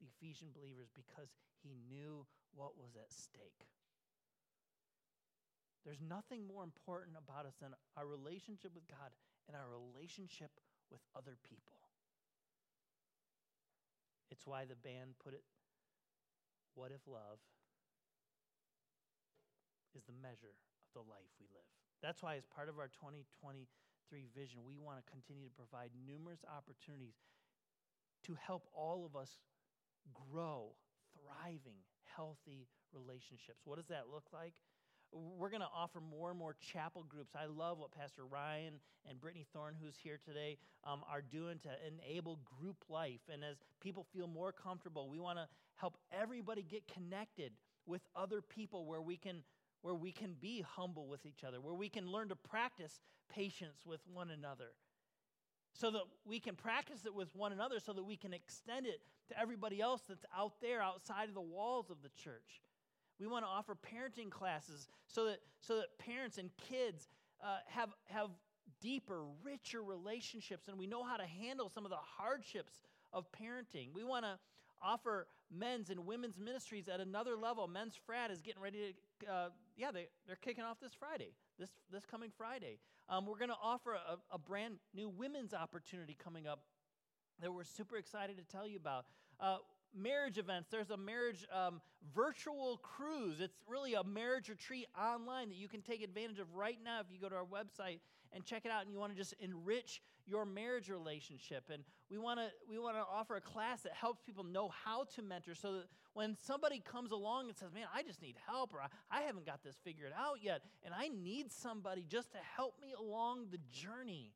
the 0.00 0.10
Ephesian 0.10 0.48
believers 0.52 0.90
because 0.94 1.30
he 1.62 1.76
knew 1.88 2.26
what 2.54 2.76
was 2.76 2.96
at 2.96 3.12
stake. 3.12 3.68
There's 5.84 6.00
nothing 6.00 6.48
more 6.48 6.64
important 6.64 7.16
about 7.20 7.44
us 7.44 7.54
than 7.60 7.76
our 7.96 8.06
relationship 8.08 8.72
with 8.74 8.88
God 8.88 9.12
and 9.46 9.56
our 9.56 9.68
relationship 9.68 10.50
with 10.90 11.00
other 11.14 11.36
people. 11.44 11.76
It's 14.32 14.46
why 14.46 14.64
the 14.64 14.76
band 14.76 15.20
put 15.22 15.34
it, 15.34 15.44
What 16.74 16.90
if 16.90 17.04
love 17.06 17.38
is 19.94 20.02
the 20.04 20.16
measure 20.18 20.50
of 20.50 20.90
the 20.94 21.06
life 21.06 21.30
we 21.38 21.46
live. 21.54 21.68
That's 22.02 22.22
why, 22.22 22.34
as 22.34 22.44
part 22.50 22.68
of 22.68 22.78
our 22.78 22.90
2023 24.14 24.26
vision, 24.40 24.60
we 24.66 24.76
want 24.78 24.98
to 24.98 25.10
continue 25.10 25.48
to 25.48 25.54
provide 25.54 25.90
numerous 26.06 26.40
opportunities 26.46 27.14
to 28.24 28.36
help 28.46 28.66
all 28.74 29.04
of 29.04 29.20
us 29.20 29.30
grow 30.30 30.72
thriving, 31.14 31.82
healthy 32.16 32.66
relationships. 32.92 33.62
What 33.64 33.76
does 33.76 33.88
that 33.88 34.04
look 34.12 34.24
like? 34.32 34.54
We're 35.12 35.50
going 35.50 35.62
to 35.62 35.74
offer 35.74 36.00
more 36.00 36.30
and 36.30 36.38
more 36.38 36.56
chapel 36.58 37.04
groups. 37.08 37.34
I 37.36 37.46
love 37.46 37.78
what 37.78 37.92
Pastor 37.92 38.24
Ryan 38.24 38.74
and 39.08 39.20
Brittany 39.20 39.46
Thorne, 39.52 39.74
who's 39.80 39.94
here 40.02 40.18
today, 40.24 40.58
um, 40.84 41.02
are 41.08 41.22
doing 41.22 41.58
to 41.60 41.70
enable 41.86 42.40
group 42.58 42.76
life. 42.88 43.20
And 43.32 43.44
as 43.44 43.56
people 43.80 44.06
feel 44.12 44.26
more 44.26 44.50
comfortable, 44.50 45.08
we 45.08 45.20
want 45.20 45.38
to 45.38 45.46
help 45.76 45.96
everybody 46.10 46.62
get 46.62 46.82
connected 46.88 47.52
with 47.86 48.02
other 48.16 48.40
people 48.40 48.86
where 48.86 49.02
we 49.02 49.16
can 49.16 49.44
where 49.84 49.94
we 49.94 50.10
can 50.10 50.34
be 50.40 50.64
humble 50.66 51.06
with 51.06 51.26
each 51.26 51.44
other, 51.46 51.60
where 51.60 51.74
we 51.74 51.90
can 51.90 52.10
learn 52.10 52.30
to 52.30 52.34
practice 52.34 53.02
patience 53.28 53.82
with 53.84 54.00
one 54.10 54.30
another, 54.30 54.70
so 55.74 55.90
that 55.90 56.00
we 56.24 56.40
can 56.40 56.54
practice 56.54 57.04
it 57.04 57.14
with 57.14 57.28
one 57.36 57.52
another, 57.52 57.78
so 57.78 57.92
that 57.92 58.02
we 58.02 58.16
can 58.16 58.32
extend 58.32 58.86
it 58.86 59.00
to 59.28 59.38
everybody 59.38 59.82
else 59.82 60.00
that's 60.08 60.24
out 60.34 60.54
there 60.62 60.80
outside 60.80 61.28
of 61.28 61.34
the 61.34 61.40
walls 61.42 61.90
of 61.90 61.98
the 62.02 62.08
church. 62.08 62.62
We 63.20 63.26
want 63.26 63.44
to 63.44 63.48
offer 63.48 63.76
parenting 63.76 64.30
classes 64.30 64.88
so 65.06 65.26
that, 65.26 65.40
so 65.60 65.76
that 65.76 65.98
parents 65.98 66.38
and 66.38 66.48
kids 66.56 67.10
uh, 67.44 67.58
have, 67.66 67.90
have 68.06 68.30
deeper, 68.80 69.24
richer 69.42 69.82
relationships, 69.82 70.66
and 70.66 70.78
we 70.78 70.86
know 70.86 71.04
how 71.04 71.18
to 71.18 71.26
handle 71.26 71.68
some 71.68 71.84
of 71.84 71.90
the 71.90 71.98
hardships 72.00 72.80
of 73.12 73.26
parenting. 73.32 73.88
We 73.92 74.02
want 74.02 74.24
to 74.24 74.38
offer 74.82 75.26
men's 75.50 75.90
and 75.90 76.06
women's 76.06 76.38
ministries 76.38 76.88
at 76.88 77.00
another 77.00 77.36
level. 77.36 77.66
Men's 77.68 77.94
frat 78.06 78.30
is 78.30 78.40
getting 78.40 78.62
ready 78.62 78.78
to, 78.78 78.92
uh, 79.30 79.48
yeah, 79.76 79.90
they, 79.90 80.08
they're 80.26 80.36
kicking 80.36 80.64
off 80.64 80.78
this 80.80 80.92
Friday, 80.98 81.32
this, 81.58 81.70
this 81.90 82.04
coming 82.04 82.30
Friday. 82.36 82.78
Um, 83.08 83.26
we're 83.26 83.38
going 83.38 83.50
to 83.50 83.56
offer 83.62 83.94
a, 83.94 84.18
a 84.34 84.38
brand 84.38 84.76
new 84.94 85.08
women's 85.08 85.52
opportunity 85.52 86.16
coming 86.22 86.46
up 86.46 86.60
that 87.40 87.52
we're 87.52 87.64
super 87.64 87.96
excited 87.96 88.36
to 88.38 88.44
tell 88.44 88.66
you 88.66 88.76
about. 88.76 89.06
Uh, 89.40 89.58
marriage 89.94 90.38
events. 90.38 90.68
There's 90.70 90.90
a 90.90 90.96
marriage 90.96 91.46
um, 91.52 91.80
virtual 92.14 92.78
cruise. 92.82 93.40
It's 93.40 93.56
really 93.68 93.94
a 93.94 94.04
marriage 94.04 94.48
retreat 94.48 94.86
online 94.98 95.48
that 95.48 95.56
you 95.56 95.68
can 95.68 95.82
take 95.82 96.02
advantage 96.02 96.38
of 96.38 96.54
right 96.54 96.78
now 96.84 97.00
if 97.00 97.06
you 97.10 97.18
go 97.20 97.28
to 97.28 97.36
our 97.36 97.44
website 97.44 98.00
and 98.34 98.44
check 98.44 98.64
it 98.64 98.70
out 98.70 98.82
and 98.82 98.92
you 98.92 98.98
want 98.98 99.12
to 99.12 99.18
just 99.18 99.34
enrich 99.40 100.02
your 100.26 100.44
marriage 100.44 100.88
relationship. 100.88 101.64
And 101.72 101.84
we 102.10 102.18
want 102.18 102.40
to 102.40 102.48
we 102.68 102.78
want 102.78 102.96
to 102.96 103.02
offer 103.02 103.36
a 103.36 103.40
class 103.40 103.82
that 103.82 103.92
helps 103.92 104.20
people 104.20 104.44
know 104.44 104.70
how 104.84 105.04
to 105.14 105.22
mentor 105.22 105.54
so 105.54 105.74
that 105.74 105.84
when 106.12 106.36
somebody 106.42 106.80
comes 106.80 107.12
along 107.12 107.48
and 107.48 107.56
says, 107.56 107.72
"Man, 107.72 107.86
I 107.94 108.02
just 108.02 108.20
need 108.20 108.36
help," 108.46 108.74
or 108.74 108.80
"I 109.10 109.22
haven't 109.22 109.46
got 109.46 109.62
this 109.62 109.76
figured 109.84 110.12
out 110.16 110.42
yet, 110.42 110.62
and 110.84 110.92
I 110.94 111.08
need 111.08 111.52
somebody 111.52 112.04
just 112.08 112.32
to 112.32 112.38
help 112.56 112.80
me 112.80 112.92
along 112.92 113.48
the 113.50 113.58
journey," 113.70 114.32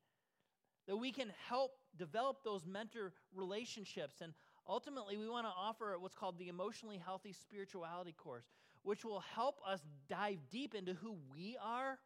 that 0.87 0.97
we 0.97 1.13
can 1.13 1.33
help 1.49 1.73
develop 1.97 2.45
those 2.45 2.65
mentor 2.65 3.13
relationships 3.35 4.21
and 4.21 4.33
Ultimately, 4.69 5.17
we 5.17 5.29
want 5.31 5.47
to 5.47 5.53
offer 5.57 5.97
what's 5.99 6.15
called 6.15 6.39
the 6.39 6.49
Emotionally 6.49 6.99
Healthy 6.99 7.33
Spirituality 7.33 8.13
course, 8.13 8.45
which 8.83 9.03
will 9.03 9.21
help 9.21 9.61
us 9.67 9.81
dive 10.11 10.39
deep 10.51 10.75
into 10.75 10.93
who 10.93 11.17
we 11.33 11.57
are 11.63 11.99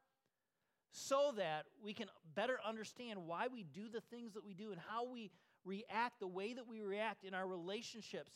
so 0.92 1.33
that 1.37 1.64
we 1.83 1.94
can 1.94 2.07
better 2.35 2.59
understand 2.66 3.18
why 3.26 3.48
we 3.52 3.64
do 3.64 3.88
the 3.92 4.02
things 4.14 4.35
that 4.35 4.44
we 4.44 4.52
do 4.52 4.70
and 4.70 4.81
how 4.88 5.11
we 5.11 5.31
react 5.64 6.20
the 6.20 6.26
way 6.26 6.52
that 6.52 6.68
we 6.68 6.83
react 6.83 7.24
in 7.24 7.35
our 7.35 7.46
relationships 7.46 8.33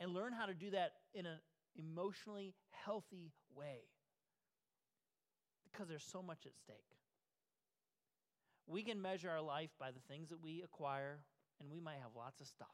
and 0.00 0.14
learn 0.14 0.32
how 0.32 0.46
to 0.46 0.54
do 0.54 0.70
that 0.70 0.92
in 1.14 1.26
an 1.26 1.38
emotionally 1.76 2.54
healthy 2.70 3.32
way. 3.54 3.80
Because 5.70 5.88
there's 5.88 6.06
so 6.10 6.22
much 6.22 6.46
at 6.46 6.56
stake. 6.56 6.76
We 8.66 8.82
can 8.82 9.00
measure 9.00 9.30
our 9.30 9.40
life 9.40 9.70
by 9.78 9.90
the 9.90 10.00
things 10.08 10.30
that 10.30 10.42
we 10.42 10.62
acquire, 10.62 11.18
and 11.60 11.70
we 11.70 11.80
might 11.80 11.98
have 12.02 12.10
lots 12.16 12.40
of 12.40 12.46
stuff. 12.46 12.68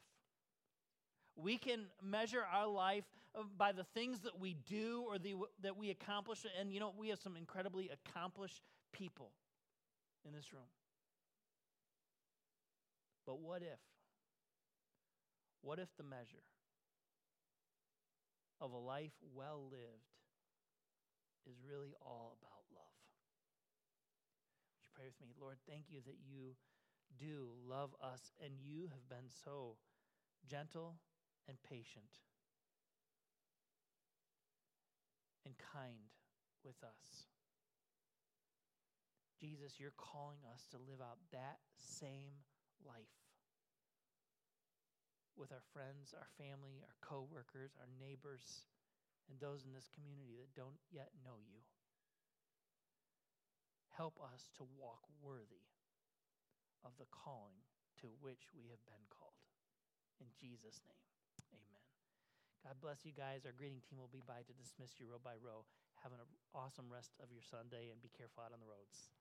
We 1.35 1.57
can 1.57 1.85
measure 2.01 2.43
our 2.53 2.67
life 2.67 3.03
uh, 3.37 3.43
by 3.57 3.71
the 3.73 3.83
things 3.83 4.19
that 4.21 4.39
we 4.39 4.55
do 4.67 5.03
or 5.07 5.17
the, 5.17 5.35
that 5.61 5.77
we 5.77 5.89
accomplish. 5.89 6.45
And 6.59 6.71
you 6.71 6.79
know, 6.79 6.93
we 6.97 7.09
have 7.09 7.19
some 7.19 7.35
incredibly 7.35 7.89
accomplished 7.89 8.61
people 8.95 9.31
in 10.25 10.31
this 10.31 10.53
room. 10.53 10.71
But 13.25 13.39
what 13.39 13.61
if? 13.61 13.83
What 15.61 15.79
if 15.79 15.89
the 15.97 16.03
measure 16.03 16.45
of 18.61 18.71
a 18.71 18.77
life 18.77 19.11
well 19.35 19.67
lived 19.69 20.13
is 21.45 21.57
really 21.67 21.93
all 22.01 22.37
about 22.39 22.63
love? 22.71 22.95
Would 24.77 24.85
you 24.85 24.93
pray 24.95 25.05
with 25.05 25.19
me? 25.19 25.33
Lord, 25.39 25.57
thank 25.67 25.85
you 25.89 25.99
that 26.05 26.17
you 26.23 26.55
do 27.19 27.49
love 27.67 27.95
us 28.01 28.31
and 28.43 28.53
you 28.61 28.87
have 28.93 29.09
been 29.09 29.29
so 29.43 29.77
gentle 30.47 30.95
and 31.47 31.57
patient 31.67 32.21
and 35.45 35.55
kind 35.73 36.13
with 36.63 36.77
us. 36.83 37.34
Jesus, 39.39 39.79
you're 39.79 39.95
calling 39.99 40.39
us 40.51 40.63
to 40.71 40.77
live 40.79 41.03
out 41.03 41.19
that 41.35 41.59
same 41.75 42.39
life 42.87 43.19
with 45.35 45.51
our 45.51 45.63
friends, 45.75 46.15
our 46.15 46.31
family, 46.39 46.79
our 46.87 46.95
coworkers, 47.03 47.75
our 47.75 47.91
neighbors, 47.99 48.63
and 49.27 49.35
those 49.37 49.67
in 49.67 49.75
this 49.75 49.91
community 49.91 50.39
that 50.39 50.55
don't 50.55 50.79
yet 50.87 51.11
know 51.27 51.43
you. 51.43 51.59
Help 53.91 54.19
us 54.23 54.51
to 54.59 54.63
walk 54.75 55.03
worthy 55.19 55.67
of 56.83 56.95
the 56.99 57.07
calling 57.11 57.63
to 57.99 58.11
which 58.23 58.51
we 58.55 58.67
have 58.71 58.83
been 58.87 59.07
called. 59.11 59.39
In 60.19 60.31
Jesus' 60.35 60.83
name. 60.87 61.07
Amen. 61.51 61.83
God 62.63 62.79
bless 62.79 63.03
you 63.03 63.11
guys. 63.11 63.43
Our 63.43 63.55
greeting 63.55 63.83
team 63.83 63.99
will 63.99 64.11
be 64.11 64.23
by 64.23 64.47
to 64.47 64.55
dismiss 64.55 64.95
you 64.99 65.11
row 65.11 65.19
by 65.19 65.35
row. 65.39 65.67
Have 66.03 66.15
an 66.15 66.23
awesome 66.55 66.87
rest 66.87 67.15
of 67.19 67.31
your 67.31 67.43
Sunday 67.43 67.91
and 67.91 67.99
be 67.99 68.11
careful 68.15 68.43
out 68.43 68.55
on 68.55 68.63
the 68.63 68.67
roads. 68.67 69.11